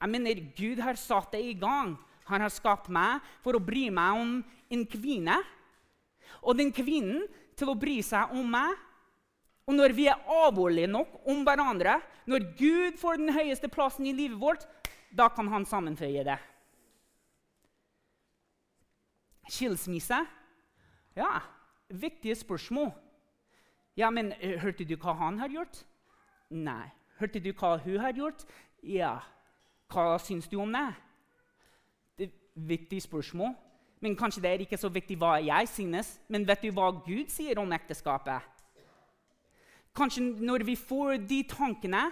Jeg 0.00 0.12
mener 0.12 0.42
Gud 0.56 0.82
har 0.84 0.98
satt 1.00 1.32
det 1.32 1.40
i 1.40 1.54
gang. 1.56 1.94
Han 2.28 2.44
har 2.44 2.52
skapt 2.52 2.90
meg 2.92 3.24
for 3.44 3.56
å 3.56 3.62
bry 3.62 3.86
meg 3.92 4.20
om 4.20 4.34
en 4.72 4.84
kvinne. 4.88 5.38
Og 6.44 6.58
den 6.58 6.72
kvinnen 6.74 7.24
til 7.56 7.70
å 7.72 7.78
bry 7.78 8.00
seg 8.04 8.32
om 8.36 8.48
meg. 8.52 8.74
Og 9.64 9.76
når 9.78 9.94
vi 9.96 10.08
er 10.12 10.26
alvorlige 10.28 10.90
nok 10.92 11.22
om 11.30 11.40
hverandre, 11.46 11.96
når 12.28 12.50
Gud 12.58 12.98
får 13.00 13.20
den 13.20 13.32
høyeste 13.32 13.70
plassen 13.72 14.08
i 14.08 14.16
livet 14.16 14.36
vårt, 14.40 14.66
da 15.14 15.30
kan 15.32 15.48
han 15.48 15.64
sammenføye 15.68 16.24
det. 16.26 16.36
Skilsmisse? 19.48 20.18
Ja, 21.16 21.38
viktige 21.88 22.36
spørsmål. 22.36 22.90
Ja, 23.96 24.10
men 24.10 24.32
eh, 24.40 24.58
hørte 24.60 24.84
du 24.84 24.96
hva 24.98 25.14
han 25.20 25.38
har 25.38 25.52
gjort? 25.52 25.84
Nei. 26.50 26.90
Hørte 27.18 27.40
du 27.40 27.52
hva 27.52 27.76
hun 27.78 28.00
har 28.00 28.12
gjort? 28.12 28.44
Ja. 28.82 29.18
Hva 29.92 30.16
syns 30.18 30.48
du 30.50 30.58
om 30.60 30.72
det? 30.72 30.88
Det 32.18 32.26
er 32.28 32.32
viktig 32.54 33.02
spørsmål. 33.02 33.54
Men 34.00 34.16
kanskje 34.16 34.42
det 34.42 34.50
er 34.50 34.64
ikke 34.64 34.80
så 34.80 34.90
viktig 34.92 35.16
hva 35.18 35.36
jeg 35.40 35.68
synes. 35.68 36.18
Men 36.28 36.46
vet 36.48 36.62
du 36.62 36.72
hva 36.74 36.90
Gud 37.04 37.30
sier 37.32 37.58
om 37.62 37.72
ekteskapet? 37.72 38.42
Kanskje 39.94 40.24
når 40.42 40.66
vi 40.66 40.74
får 40.76 41.22
de 41.28 41.44
tankene 41.48 42.10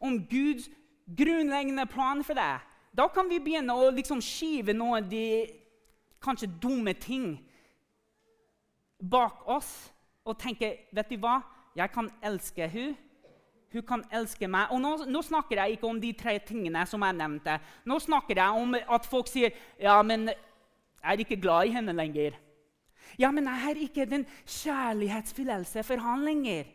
om 0.00 0.20
Guds 0.30 0.70
grunnleggende 1.04 1.86
plan 1.86 2.22
for 2.24 2.38
det, 2.38 2.60
da 2.96 3.08
kan 3.10 3.28
vi 3.28 3.42
begynne 3.42 3.74
å 3.74 3.90
liksom 3.90 4.22
skyve 4.22 4.72
noen 4.72 5.02
av 5.02 5.10
de 5.10 5.24
kanskje 6.22 6.48
dumme 6.62 6.94
ting 6.94 7.34
bak 9.02 9.42
oss 9.50 9.72
og 10.24 10.38
tenke 10.40 10.70
Vet 10.94 11.10
du 11.10 11.18
hva? 11.20 11.40
Jeg 11.74 11.90
kan 11.92 12.08
elske 12.22 12.68
henne 12.70 12.94
hun 13.74 13.86
kan 13.86 14.04
elske 14.14 14.48
meg. 14.50 14.70
Og 14.74 14.80
nå, 14.82 14.92
nå, 15.10 15.22
snakker 15.24 15.60
jeg 15.60 15.76
ikke 15.76 15.90
om 15.90 16.00
de 16.00 16.12
tre 16.16 16.36
tingene 16.46 16.84
som 16.88 17.04
jeg 17.04 17.18
nevnte. 17.18 17.58
Nå 17.88 17.98
snakker 18.02 18.40
jeg 18.40 18.62
om 18.62 18.76
at 18.78 19.08
folk 19.10 19.30
sier 19.30 19.54
ja, 19.80 19.98
men 20.06 20.30
jeg 20.30 21.10
er 21.12 21.24
ikke 21.24 21.40
glad 21.42 21.68
i 21.68 21.74
henne 21.74 21.94
lenger. 21.96 22.38
Ja, 23.20 23.30
men 23.34 23.46
jeg 23.50 23.62
har 23.66 23.82
ikke 23.84 24.08
den 24.10 24.24
kjærlighetsfølelse 24.42 25.84
for 25.86 26.02
han 26.02 26.24
lenger. 26.26 26.66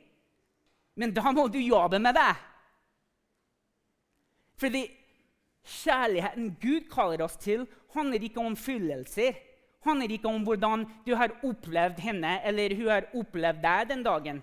Men 0.99 1.15
da 1.15 1.31
må 1.35 1.47
du 1.51 1.59
jobbe 1.59 1.99
med 2.03 2.15
det. 2.19 2.31
Fordi 4.59 4.85
kjærligheten 5.79 6.55
Gud 6.61 6.89
kaller 6.91 7.23
oss 7.23 7.37
til, 7.39 7.63
handler 7.95 8.23
ikke 8.27 8.43
om 8.43 8.57
fyllelser 8.59 9.37
handler 9.85 10.11
ikke 10.11 10.27
om 10.27 10.43
hvordan 10.43 10.85
du 11.05 11.13
har 11.15 11.33
opplevd 11.45 11.99
henne 12.03 12.39
eller 12.47 12.75
hun 12.75 12.91
har 12.91 13.09
opplevd 13.15 13.61
deg 13.63 13.91
den 13.93 14.03
dagen. 14.03 14.41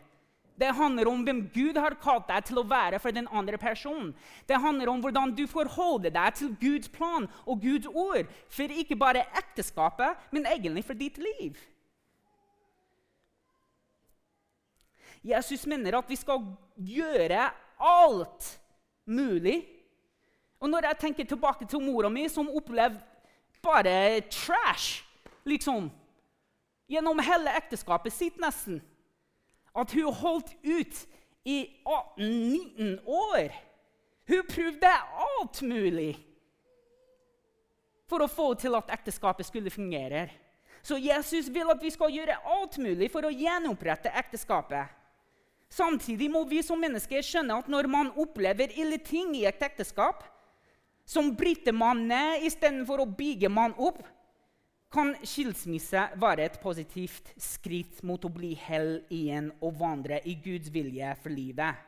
Det 0.56 0.72
handler 0.74 1.08
om 1.08 1.22
hvem 1.24 1.42
Gud 1.52 1.76
har 1.76 1.98
kalt 2.00 2.28
deg 2.30 2.46
til 2.48 2.62
å 2.62 2.66
være 2.68 2.98
for 3.02 3.12
den 3.12 3.28
andre 3.28 3.58
personen. 3.60 4.14
Det 4.48 4.56
handler 4.60 4.88
om 4.88 5.02
hvordan 5.04 5.34
du 5.36 5.44
forholder 5.50 6.14
deg 6.14 6.36
til 6.38 6.54
Guds 6.60 6.88
plan 6.88 7.28
og 7.44 7.60
Guds 7.60 7.88
ord. 7.92 8.30
For 8.48 8.72
ikke 8.72 8.96
bare 8.96 9.26
ekteskapet, 9.36 10.16
men 10.32 10.48
egentlig 10.48 10.84
for 10.88 10.96
ditt 10.96 11.20
liv. 11.20 11.60
Jesus 15.26 15.66
mener 15.66 15.98
at 15.98 16.08
vi 16.08 16.16
skal 16.16 16.40
gjøre 16.76 17.50
alt 17.82 18.50
mulig. 19.04 19.60
Og 20.60 20.70
når 20.70 20.88
jeg 20.88 21.02
tenker 21.04 21.28
tilbake 21.28 21.68
til 21.68 21.82
mora 21.84 22.08
mi, 22.08 22.28
som 22.32 22.48
opplevde 22.48 23.02
bare 23.60 24.20
trash 24.30 25.02
liksom, 25.44 25.90
gjennom 26.88 27.20
hele 27.20 27.52
ekteskapet 27.58 28.14
sitt, 28.14 28.38
nesten 28.40 28.80
At 29.76 29.92
hun 29.92 30.14
holdt 30.14 30.54
ut 30.64 31.02
i 31.46 31.58
18-19 31.84 32.96
år. 33.06 33.52
Hun 34.26 34.48
prøvde 34.48 34.92
alt 35.26 35.62
mulig 35.62 36.14
for 38.10 38.22
å 38.22 38.30
få 38.30 38.52
til 38.58 38.74
at 38.78 38.90
ekteskapet 38.94 39.46
skulle 39.48 39.70
fungere. 39.70 40.28
Så 40.86 40.98
Jesus 41.02 41.48
vil 41.50 41.70
at 41.70 41.82
vi 41.82 41.90
skal 41.90 42.14
gjøre 42.14 42.38
alt 42.56 42.78
mulig 42.78 43.10
for 43.10 43.26
å 43.26 43.34
gjenopprette 43.34 44.12
ekteskapet. 44.14 44.92
Samtidig 45.66 46.28
må 46.30 46.44
vi 46.46 46.60
som 46.62 46.78
mennesker 46.78 47.24
skjønne 47.26 47.58
at 47.58 47.70
når 47.70 47.88
man 47.90 48.12
opplever 48.14 48.70
ille 48.78 49.00
ting 49.02 49.34
i 49.34 49.46
et 49.50 49.62
ekteskap, 49.66 50.22
som 51.06 51.32
bryter 51.38 51.74
man 51.74 52.04
ned 52.06 52.46
istedenfor 52.46 53.02
å 53.02 53.10
bygge 53.18 53.50
man 53.50 53.74
opp, 53.78 53.98
kan 54.92 55.14
skilsmisse 55.26 56.02
være 56.20 56.46
et 56.46 56.60
positivt 56.62 57.32
skritt 57.42 58.02
mot 58.06 58.22
å 58.24 58.32
bli 58.32 58.54
hell 58.58 59.00
igjen 59.12 59.50
og 59.60 59.76
vandre 59.80 60.20
i 60.24 60.36
Guds 60.42 60.70
vilje 60.72 61.10
for 61.22 61.34
livet. 61.34 61.82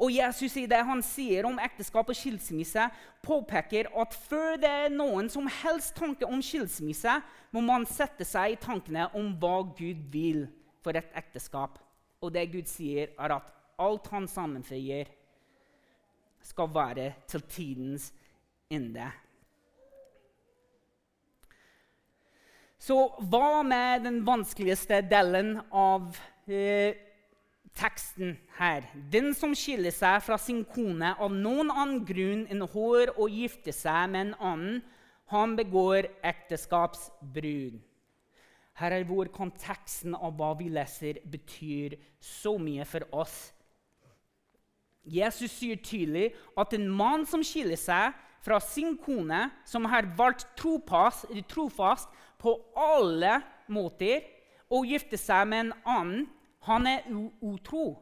Og 0.00 0.10
Jesus 0.10 0.56
i 0.58 0.66
det 0.66 0.80
han 0.86 1.02
sier 1.04 1.46
om 1.46 1.60
ekteskap 1.62 2.08
og 2.10 2.18
skilsmisse, 2.18 2.88
påpeker 3.22 3.90
at 4.00 4.16
før 4.26 4.56
det 4.58 4.70
er 4.86 4.94
noen 4.94 5.28
som 5.30 5.46
helst 5.62 5.94
tanke 5.98 6.26
om 6.26 6.42
skilsmisse, 6.42 7.20
må 7.54 7.62
man 7.62 7.86
sette 7.86 8.26
seg 8.26 8.54
i 8.54 8.60
tankene 8.60 9.06
om 9.14 9.30
hva 9.38 9.60
Gud 9.76 10.00
vil 10.10 10.46
for 10.82 10.96
et 10.98 11.12
ekteskap. 11.14 11.78
Og 12.24 12.32
det 12.34 12.48
Gud 12.50 12.66
sier, 12.70 13.12
er 13.20 13.36
at 13.36 13.52
alt 13.78 14.08
han 14.10 14.26
sammenføyer, 14.30 15.12
skal 16.44 16.68
være 16.68 17.06
til 17.30 17.40
tidens 17.48 18.10
ende. 18.68 19.06
Så 22.84 22.96
hva 23.30 23.62
med 23.64 24.02
den 24.04 24.18
vanskeligste 24.26 24.98
delen 25.08 25.54
av 25.72 26.18
eh, 26.44 26.92
teksten 27.72 28.34
her? 28.58 28.84
Den 29.12 29.30
som 29.32 29.54
skiller 29.56 29.94
seg 29.94 30.18
fra 30.26 30.36
sin 30.36 30.60
kone 30.68 31.14
av 31.16 31.32
noen 31.32 31.72
annen 31.72 32.02
grunn 32.04 32.42
enn 32.52 32.60
hår 32.74 33.14
og 33.14 33.32
gifter 33.32 33.72
seg 33.72 34.10
med 34.12 34.26
en 34.26 34.34
annen, 34.50 34.82
han 35.32 35.54
begår 35.56 36.10
ekteskapsbrudd. 36.28 37.80
Her 38.76 38.98
er 38.98 39.06
hvor 39.08 39.30
konteksten 39.32 40.12
av 40.18 40.34
hva 40.36 40.50
vi 40.58 40.68
leser, 40.68 41.22
betyr 41.24 41.96
så 42.20 42.58
mye 42.60 42.84
for 42.84 43.06
oss. 43.16 43.38
Jesus 45.08 45.56
sier 45.56 45.80
tydelig 45.80 46.34
at 46.58 46.76
en 46.76 46.88
mann 46.92 47.24
som 47.28 47.40
skiller 47.44 47.80
seg 47.80 48.12
fra 48.44 48.60
sin 48.60 48.92
kone, 49.00 49.46
som 49.64 49.88
har 49.88 50.10
valgt 50.18 50.50
trofast, 50.58 52.10
på 52.44 52.54
alle 52.76 53.40
måter, 53.72 54.24
og 54.72 54.88
gifter 54.88 55.20
seg 55.20 55.48
med 55.48 55.66
en 55.66 55.76
annen, 55.84 56.26
han 56.68 56.88
er 56.88 57.06
utro. 57.44 57.94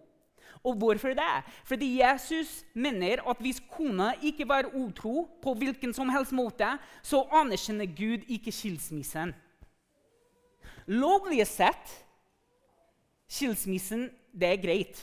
Og 0.62 0.76
hvorfor 0.78 1.08
det? 1.18 1.42
Fordi 1.66 1.88
Jesus 2.00 2.64
mener 2.74 3.22
at 3.30 3.40
hvis 3.42 3.62
kona 3.70 4.12
ikke 4.22 4.46
var 4.48 4.70
utro 4.74 5.28
på 5.42 5.54
hvilken 5.58 5.94
som 5.94 6.08
helst 6.08 6.32
måte, 6.32 6.68
så 7.02 7.24
anerkjenner 7.34 7.90
Gud 7.90 8.28
ikke 8.30 8.54
skilsmissen. 8.54 9.34
Lovlig 10.86 11.46
sett 11.46 11.96
skilsmissen, 13.30 14.10
det 14.32 14.48
er 14.48 14.62
greit. 14.62 15.02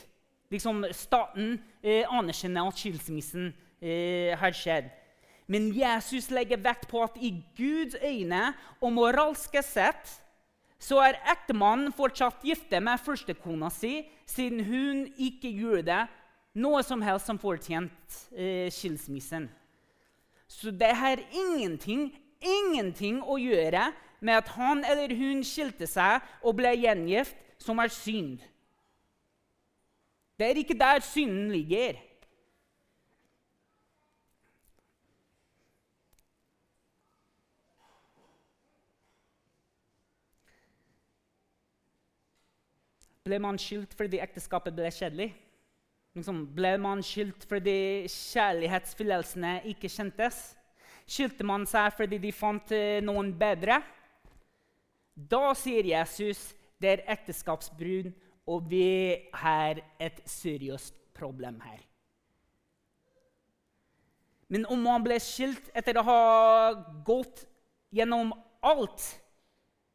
Liksom, 0.49 0.85
staten 0.95 1.59
eh, 1.83 2.05
anerkjenner 2.07 2.67
at 2.67 2.79
skilsmissen 2.79 3.51
eh, 3.81 4.37
har 4.39 4.55
skjedd. 4.55 4.89
Men 5.49 5.71
Jesus 5.73 6.29
legger 6.29 6.61
vekt 6.61 6.87
på 6.91 7.01
at 7.01 7.17
i 7.17 7.31
Guds 7.57 7.97
øyne 8.05 8.51
og 8.79 8.93
moralske 8.93 9.63
sett 9.65 10.11
så 10.79 11.01
er 11.03 11.17
ektemannen 11.27 11.91
fortsatt 11.91 12.45
gifte 12.45 12.79
med 12.79 13.01
førstekona 13.03 13.67
si, 13.73 14.05
siden 14.29 14.61
hun 14.63 15.01
ikke 15.19 15.51
gjorde 15.51 16.05
noe 16.59 16.83
som 16.85 17.01
helst 17.03 17.27
som 17.27 17.39
fortjente 17.41 18.21
eh, 18.31 18.69
skilsmissen. 18.71 19.49
Så 20.49 20.71
det 20.71 20.93
har 20.97 21.19
ingenting, 21.29 22.09
ingenting 22.41 23.19
å 23.21 23.37
gjøre 23.41 23.89
med 24.19 24.39
at 24.39 24.53
han 24.55 24.85
eller 24.87 25.13
hun 25.17 25.43
skilte 25.45 25.87
seg 25.89 26.23
og 26.41 26.57
ble 26.59 26.73
gjengift, 26.79 27.35
som 27.59 27.79
er 27.83 27.91
synd. 27.91 28.39
Det 30.39 30.47
er 30.47 30.61
ikke 30.61 30.77
der 30.79 31.03
synden 31.03 31.51
ligger. 31.51 31.99
Ble 43.29 43.37
man 43.43 43.59
skilt 43.61 43.93
fordi 43.93 44.17
ekteskapet 44.23 44.73
ble 44.73 44.89
kjedelig? 44.89 45.29
Liksom, 46.17 46.41
ble 46.57 46.71
man 46.81 47.03
skilt 47.05 47.43
fordi 47.45 48.07
kjærlighetsfølelsene 48.09 49.59
ikke 49.69 49.91
kjentes? 49.93 50.39
Skilte 51.05 51.45
man 51.45 51.67
seg 51.69 51.93
fordi 51.93 52.17
de 52.23 52.31
fant 52.33 52.73
eh, 52.73 52.97
noen 53.05 53.29
bedre? 53.37 53.77
Da 55.13 55.51
sier 55.57 55.85
Jesus 55.91 56.41
det 56.81 56.89
er 56.95 57.05
ekteskapsbrudd, 57.13 58.09
og 58.49 58.65
vi 58.71 59.19
har 59.35 59.81
et 60.01 60.21
seriøst 60.25 60.95
problem 61.13 61.59
her. 61.61 61.83
Men 64.49 64.65
om 64.73 64.81
man 64.81 65.03
ble 65.05 65.19
skilt 65.21 65.69
etter 65.77 65.99
å 65.99 66.05
ha 66.07 66.21
gått 67.05 67.43
gjennom 67.93 68.31
alt 68.65 69.03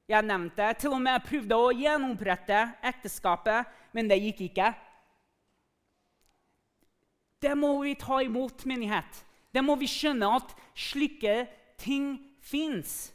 jeg 0.09 0.23
nevnte, 0.23 0.73
til 0.79 0.93
og 0.93 1.01
med 1.01 1.17
jeg 1.17 1.27
prøvde 1.29 1.57
å 1.57 1.71
gjenopprette 1.73 2.61
ekteskapet, 2.85 3.71
men 3.97 4.11
det 4.11 4.21
gikk 4.23 4.49
ikke 4.51 4.75
Det 7.45 7.53
må 7.61 7.83
vi 7.83 7.93
ta 8.01 8.23
imot, 8.25 8.65
menighet. 8.65 9.25
Det 9.53 9.61
må 9.61 9.75
vi 9.77 9.87
skjønne 9.87 10.31
at 10.39 10.55
slike 10.75 11.45
ting 11.77 12.17
fins. 12.41 13.13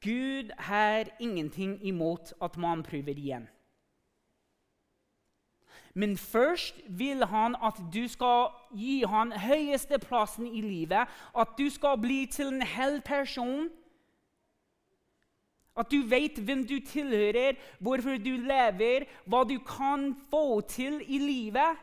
Gud 0.00 0.52
har 0.58 1.10
ingenting 1.20 1.76
imot 1.84 2.32
at 2.40 2.56
man 2.56 2.82
prøver 2.82 3.12
igjen. 3.12 3.44
Men 5.94 6.16
først 6.16 6.80
vil 6.88 7.26
han 7.26 7.54
at 7.62 7.78
du 7.94 8.08
skal 8.08 8.48
gi 8.74 9.04
han 9.06 9.32
høyeste 9.32 10.00
plassen 10.02 10.46
i 10.46 10.60
livet. 10.60 11.06
At 11.36 11.54
du 11.58 11.68
skal 11.70 12.00
bli 12.00 12.26
til 12.26 12.50
en 12.50 12.62
hel 12.62 12.98
person. 13.04 13.68
At 15.74 15.90
du 15.90 16.04
vet 16.06 16.38
hvem 16.38 16.62
du 16.66 16.76
tilhører, 16.86 17.58
hvorfor 17.82 18.20
du 18.22 18.36
lever, 18.46 19.08
hva 19.26 19.42
du 19.48 19.56
kan 19.66 20.12
få 20.30 20.60
til 20.70 21.00
i 21.02 21.18
livet. 21.18 21.80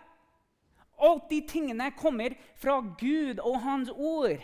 Alt 1.01 1.29
de 1.31 1.41
tingene 1.49 1.89
kommer 1.97 2.37
fra 2.61 2.79
Gud 2.99 3.41
og 3.41 3.59
Hans 3.65 3.91
ord. 3.91 4.39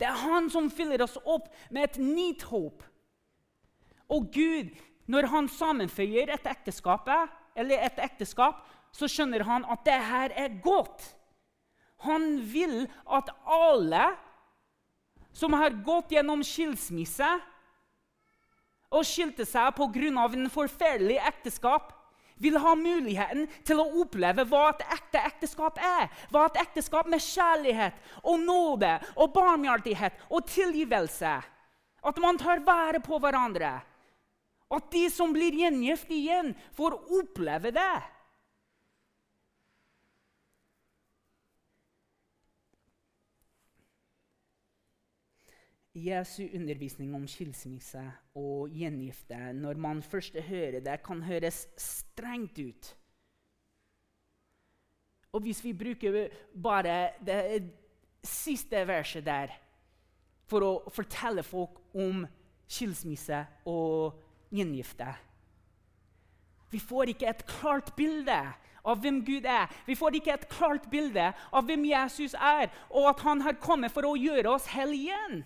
Det 0.00 0.08
er 0.08 0.16
han 0.16 0.48
som 0.52 0.70
fyller 0.72 1.04
oss 1.04 1.18
opp 1.28 1.50
med 1.70 1.90
et 1.90 1.98
nytt 2.00 2.46
håp. 2.48 2.84
Og 4.10 4.30
Gud, 4.32 4.72
når 5.06 5.28
han 5.30 5.48
sammenføyer 5.52 6.32
et 6.32 6.48
ekteskap, 6.48 7.08
et 7.56 8.00
ekteskap, 8.00 8.64
så 8.96 9.08
skjønner 9.08 9.44
han 9.46 9.66
at 9.70 9.84
det 9.86 9.98
her 10.08 10.34
er 10.34 10.56
godt. 10.64 11.04
Han 12.08 12.40
vil 12.48 12.88
at 13.12 13.28
alle 13.44 14.06
som 15.36 15.54
har 15.54 15.76
gått 15.84 16.16
gjennom 16.16 16.42
skilsmisse 16.46 17.28
og 18.90 19.06
skilte 19.06 19.46
seg 19.46 19.74
pga. 19.76 20.26
en 20.32 20.50
forferdelig 20.50 21.18
ekteskap, 21.18 21.92
vil 22.40 22.56
ha 22.56 22.74
muligheten 22.74 23.46
til 23.68 23.82
å 23.82 23.88
oppleve 24.00 24.46
hva 24.48 24.70
et 24.70 24.84
ekte 24.96 25.20
ekteskap 25.28 25.78
er. 25.78 26.08
Hva 26.32 26.46
et 26.48 26.60
ekteskap 26.62 27.06
med 27.06 27.20
kjærlighet 27.20 27.92
og 28.24 28.40
nåde 28.40 28.94
og 29.16 29.34
barmhjertighet 29.34 30.16
og 30.30 30.46
tilgivelse. 30.48 31.34
At 32.00 32.20
man 32.22 32.40
tar 32.40 32.64
vare 32.64 33.02
på 33.04 33.20
hverandre. 33.20 33.74
At 34.72 34.88
de 34.94 35.04
som 35.12 35.34
blir 35.34 35.52
gjengift 35.52 36.08
igjen, 36.14 36.54
får 36.72 36.96
oppleve 37.18 37.74
det. 37.76 37.98
Jesu 46.00 46.44
undervisning 46.54 47.14
om 47.14 47.26
skilsmisse 47.28 48.02
og 48.38 48.72
gjengifte, 48.74 49.38
når 49.56 49.80
man 49.80 50.02
først 50.02 50.38
hører 50.48 50.80
det, 50.80 50.96
kan 51.04 51.22
høres 51.22 51.66
strengt 51.76 52.58
ut. 52.58 52.96
Og 55.32 55.40
hvis 55.40 55.64
vi 55.64 55.72
bruker 55.72 56.28
bare 56.62 57.10
det 57.26 57.70
siste 58.26 58.82
verset 58.86 59.24
der 59.24 59.52
for 60.50 60.66
å 60.66 60.72
fortelle 60.90 61.44
folk 61.46 61.78
om 61.94 62.24
skilsmisse 62.70 63.44
og 63.70 64.18
gjengifte 64.50 65.06
Vi 66.70 66.78
får 66.82 67.14
ikke 67.14 67.30
et 67.30 67.46
klart 67.46 67.94
bilde 67.96 68.40
av 68.86 69.00
hvem 69.02 69.20
Gud 69.26 69.44
er. 69.44 69.70
Vi 69.86 69.94
får 69.98 70.18
ikke 70.18 70.34
et 70.34 70.48
klart 70.48 70.86
bilde 70.90 71.32
av 71.52 71.66
hvem 71.66 71.82
Jesus 71.84 72.34
er, 72.34 72.70
og 72.88 73.08
at 73.10 73.24
han 73.26 73.42
har 73.44 73.58
kommet 73.60 73.92
for 73.92 74.06
å 74.06 74.14
gjøre 74.16 74.54
oss 74.54 74.68
hellige 74.70 75.10
igjen. 75.10 75.42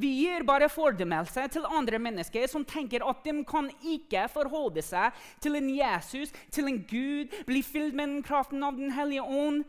Vi 0.00 0.08
gir 0.22 0.44
bare 0.48 0.70
fordømmelse 0.72 1.44
til 1.52 1.66
andre 1.68 1.98
mennesker 2.00 2.46
som 2.48 2.64
tenker 2.64 3.04
at 3.04 3.20
de 3.26 3.34
kan 3.44 3.68
ikke 3.84 4.24
forholde 4.32 4.80
seg 4.84 5.12
til 5.44 5.58
en 5.58 5.68
Jesus, 5.68 6.32
til 6.50 6.70
en 6.70 6.80
Gud, 6.88 7.34
bli 7.46 7.60
fylt 7.62 7.94
med 7.94 8.08
den 8.08 8.22
kraften 8.24 8.64
av 8.64 8.78
Den 8.78 8.94
hellige 8.96 9.22
ånd, 9.22 9.64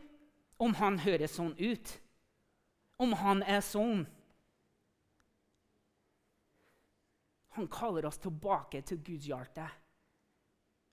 om 0.58 0.74
han 0.80 0.98
høres 1.04 1.36
sånn 1.36 1.52
ut. 1.60 1.98
Om 2.96 3.12
han 3.20 3.42
er 3.42 3.60
sånn. 3.60 4.06
Han 7.58 7.68
kaller 7.68 8.06
oss 8.08 8.18
tilbake 8.22 8.80
til 8.86 9.02
Guds 9.04 9.28
hjerte. 9.28 9.66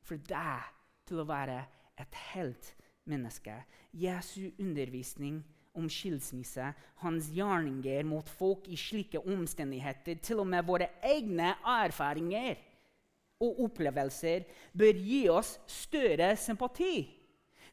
For 0.03 0.19
deg 0.27 0.67
til 1.07 1.21
å 1.21 1.29
være 1.29 1.61
et 2.01 2.19
helt 2.33 2.73
menneske. 3.07 3.55
Jesu 3.95 4.51
undervisning 4.59 5.39
om 5.77 5.87
skilsmisse, 5.89 6.71
hans 7.03 7.29
gjerninger 7.33 8.03
mot 8.07 8.27
folk 8.27 8.67
i 8.67 8.77
slike 8.79 9.21
omstendigheter, 9.21 10.19
til 10.23 10.43
og 10.43 10.49
med 10.51 10.67
våre 10.67 10.89
egne 11.05 11.53
erfaringer 11.63 12.59
og 13.41 13.63
opplevelser, 13.67 14.45
bør 14.77 14.99
gi 14.99 15.21
oss 15.31 15.55
større 15.71 16.33
sympati. 16.37 16.95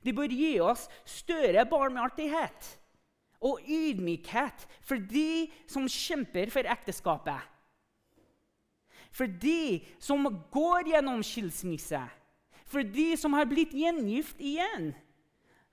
De 0.04 0.14
bør 0.14 0.30
gi 0.30 0.52
oss 0.62 0.86
større 1.08 1.66
barmhjertighet 1.68 2.74
og 3.44 3.62
ydmykhet 3.66 4.66
for 4.82 5.02
de 5.10 5.48
som 5.70 5.86
kjemper 5.90 6.50
for 6.54 6.66
ekteskapet. 6.70 7.42
For 9.14 9.26
de 9.26 9.82
som 10.02 10.26
går 10.52 10.92
gjennom 10.92 11.22
skilsmisse, 11.26 12.00
for 12.68 12.84
de 12.84 13.10
som 13.18 13.34
har 13.34 13.48
blitt 13.48 13.72
gjengift 13.74 14.40
igjen. 14.44 14.92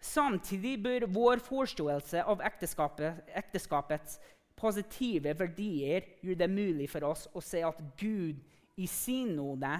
Samtidig 0.05 0.77
bør 0.83 1.07
vår 1.09 1.41
forståelse 1.43 2.21
av 2.29 2.43
ekteskapet, 2.45 3.23
ekteskapets 3.41 4.19
positive 4.55 5.33
verdier 5.37 6.05
gjøre 6.21 6.39
det 6.43 6.49
mulig 6.51 6.87
for 6.91 7.07
oss 7.09 7.25
å 7.35 7.41
se 7.43 7.63
at 7.65 7.81
Gud 7.99 8.39
i 8.79 8.87
sin 8.91 9.33
nåde 9.37 9.71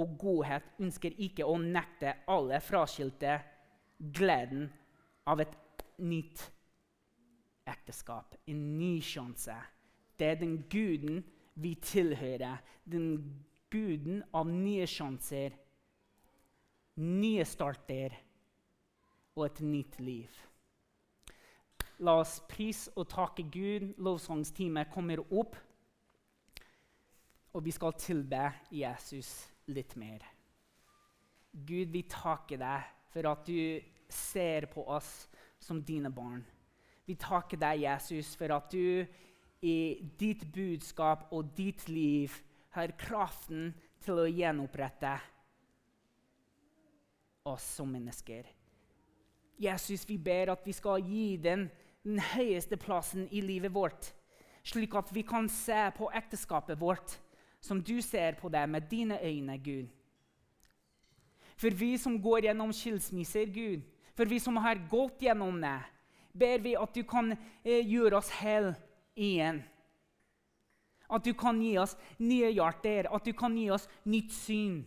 og 0.00 0.14
godhet 0.20 0.80
ønsker 0.80 1.18
ikke 1.20 1.48
å 1.48 1.58
nekte 1.60 2.14
alle 2.30 2.60
fraskilte 2.62 3.40
gleden 3.98 4.68
av 5.28 5.42
et 5.42 5.56
nytt 6.00 6.46
ekteskap, 7.68 8.38
en 8.48 8.62
ny 8.78 8.94
sjanse. 9.04 9.56
Det 10.16 10.30
er 10.30 10.40
den 10.40 10.56
guden 10.70 11.20
vi 11.60 11.74
tilhører, 11.84 12.62
den 12.84 13.12
guden 13.70 14.22
av 14.36 14.48
nye 14.48 14.86
sjanser, 14.88 15.54
nye 17.00 17.44
starter 17.48 18.16
og 19.36 19.46
et 19.46 19.60
nytt 19.64 19.98
liv. 20.02 20.40
La 22.00 22.16
oss 22.22 22.38
prise 22.48 22.92
og 22.96 23.08
takke 23.12 23.44
Gud. 23.52 23.90
Lovsangstime 24.00 24.86
kommer 24.92 25.20
opp. 25.28 25.56
Og 27.52 27.64
vi 27.66 27.74
skal 27.74 27.96
tilbe 27.98 28.44
Jesus 28.72 29.32
litt 29.68 29.96
mer. 30.00 30.22
Gud, 31.52 31.90
vi 31.90 32.04
takker 32.08 32.60
deg 32.60 32.92
for 33.10 33.26
at 33.26 33.42
du 33.46 33.80
ser 34.10 34.68
på 34.70 34.84
oss 34.86 35.26
som 35.60 35.82
dine 35.82 36.12
barn. 36.14 36.44
Vi 37.04 37.16
takker 37.18 37.58
deg, 37.58 37.82
Jesus, 37.82 38.36
for 38.38 38.54
at 38.54 38.70
du 38.70 39.02
i 39.66 39.76
ditt 40.18 40.46
budskap 40.54 41.26
og 41.34 41.50
ditt 41.56 41.88
liv 41.90 42.32
har 42.76 42.94
kraften 42.96 43.74
til 44.00 44.22
å 44.22 44.30
gjenopprette 44.30 45.16
oss 47.50 47.66
som 47.76 47.90
mennesker. 47.90 48.46
Jesus, 49.60 50.08
vi 50.08 50.16
ber 50.18 50.54
at 50.54 50.66
vi 50.66 50.72
skal 50.72 51.04
gi 51.04 51.36
den 51.36 51.68
den 52.04 52.20
høyeste 52.32 52.78
plassen 52.80 53.28
i 53.30 53.42
livet 53.44 53.74
vårt, 53.74 54.10
slik 54.64 54.94
at 54.96 55.10
vi 55.12 55.24
kan 55.26 55.48
se 55.52 55.88
på 55.96 56.10
ekteskapet 56.16 56.80
vårt 56.80 57.18
som 57.60 57.82
du 57.84 58.00
ser 58.00 58.38
på 58.40 58.48
det 58.48 58.64
med 58.68 58.88
dine 58.90 59.18
øyne, 59.20 59.58
Gud. 59.58 59.88
For 61.60 61.76
vi 61.76 61.96
som 62.00 62.16
går 62.22 62.46
gjennom 62.48 62.72
skilsmisser, 62.72 63.52
Gud, 63.52 63.82
for 64.16 64.24
vi 64.24 64.38
som 64.40 64.56
har 64.56 64.80
gått 64.88 65.20
gjennom 65.20 65.60
det, 65.60 65.76
ber 66.32 66.62
vi 66.64 66.72
at 66.76 66.94
du 66.94 67.02
kan 67.04 67.34
eh, 67.34 67.84
gjøre 67.84 68.16
oss 68.16 68.30
hel 68.40 68.72
igjen. 69.14 69.60
At 71.10 71.24
du 71.26 71.34
kan 71.36 71.60
gi 71.60 71.74
oss 71.82 71.96
nye 72.16 72.48
hjerter, 72.54 73.10
at 73.12 73.24
du 73.26 73.34
kan 73.36 73.56
gi 73.58 73.68
oss 73.74 73.88
nytt 74.08 74.32
syn, 74.32 74.80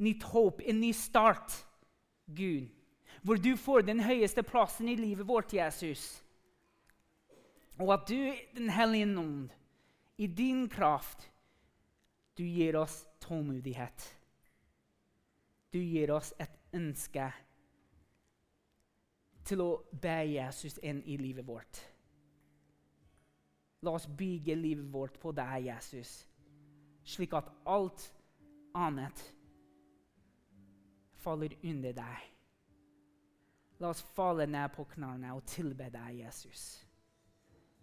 nytt 0.00 0.24
håp, 0.32 0.62
en 0.64 0.80
ny 0.80 0.94
start, 0.96 1.52
Gud 2.24 2.70
hvor 3.22 3.36
du 3.36 3.56
får 3.56 3.84
den 3.84 4.00
høyeste 4.00 4.42
plassen 4.42 4.88
i 4.88 4.96
livet 4.96 5.28
vårt, 5.28 5.52
Jesus. 5.54 6.22
Og 7.80 7.92
at 7.94 8.08
du, 8.08 8.34
Den 8.54 8.70
hellige 8.70 9.18
ånd, 9.18 9.50
i 10.18 10.26
din 10.26 10.68
kraft, 10.68 11.30
du 12.36 12.44
gir 12.44 12.76
oss 12.76 13.06
tålmodighet. 13.20 14.18
Du 15.72 15.78
gir 15.78 16.10
oss 16.12 16.34
et 16.38 16.56
ønske 16.72 17.30
til 19.44 19.62
å 19.64 19.70
be 20.02 20.16
Jesus 20.28 20.78
inn 20.82 21.02
i 21.08 21.16
livet 21.16 21.46
vårt. 21.46 21.80
La 23.82 23.94
oss 23.96 24.06
bygge 24.06 24.54
livet 24.54 24.88
vårt 24.92 25.16
på 25.20 25.32
deg, 25.32 25.70
Jesus, 25.70 26.26
slik 27.04 27.32
at 27.36 27.48
alt 27.64 28.10
annet 28.76 29.24
faller 31.20 31.56
under 31.62 31.96
deg. 31.96 32.26
La 33.80 33.88
oss 33.88 34.02
falle 34.14 34.44
ned 34.50 34.72
på 34.74 34.84
knærne 34.92 35.32
og 35.32 35.46
tilbe 35.48 35.88
deg, 35.92 36.20
Jesus. 36.20 36.64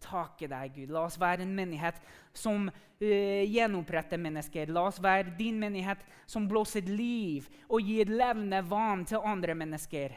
Takke 0.03 0.45
deg, 0.49 0.75
Gud. 0.75 0.93
La 0.93 1.07
oss 1.07 1.17
være 1.17 1.41
en 1.41 1.55
menighet 1.57 1.97
som 2.37 2.67
uh, 2.69 3.43
gjenoppretter 3.49 4.21
mennesker. 4.21 4.69
La 4.69 4.85
oss 4.91 5.01
være 5.01 5.33
din 5.39 5.57
menighet 5.61 6.03
som 6.29 6.45
blåser 6.49 6.85
liv 6.85 7.47
og 7.65 7.81
gir 7.81 8.13
levende 8.13 8.61
vann 8.69 9.07
til 9.09 9.25
andre 9.25 9.57
mennesker. 9.57 10.13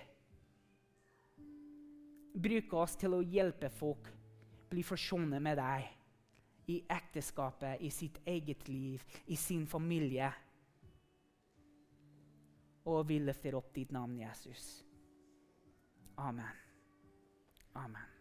Bruk 2.40 2.76
oss 2.76 2.98
til 3.00 3.16
å 3.16 3.24
hjelpe 3.24 3.72
folk 3.72 4.12
bli 4.70 4.84
forsonet 4.86 5.42
med 5.42 5.58
deg 5.58 5.88
i 6.70 6.76
ekteskapet, 6.92 7.80
i 7.82 7.90
sitt 7.90 8.20
eget 8.28 8.68
liv, 8.68 9.02
i 9.26 9.36
sin 9.36 9.64
familie. 9.66 10.28
Og 12.86 13.02
vi 13.08 13.18
løfter 13.24 13.56
opp 13.58 13.72
ditt 13.74 13.90
navn, 13.96 14.20
Jesus. 14.20 14.84
Amen. 16.20 16.44
Amen. 17.74 18.19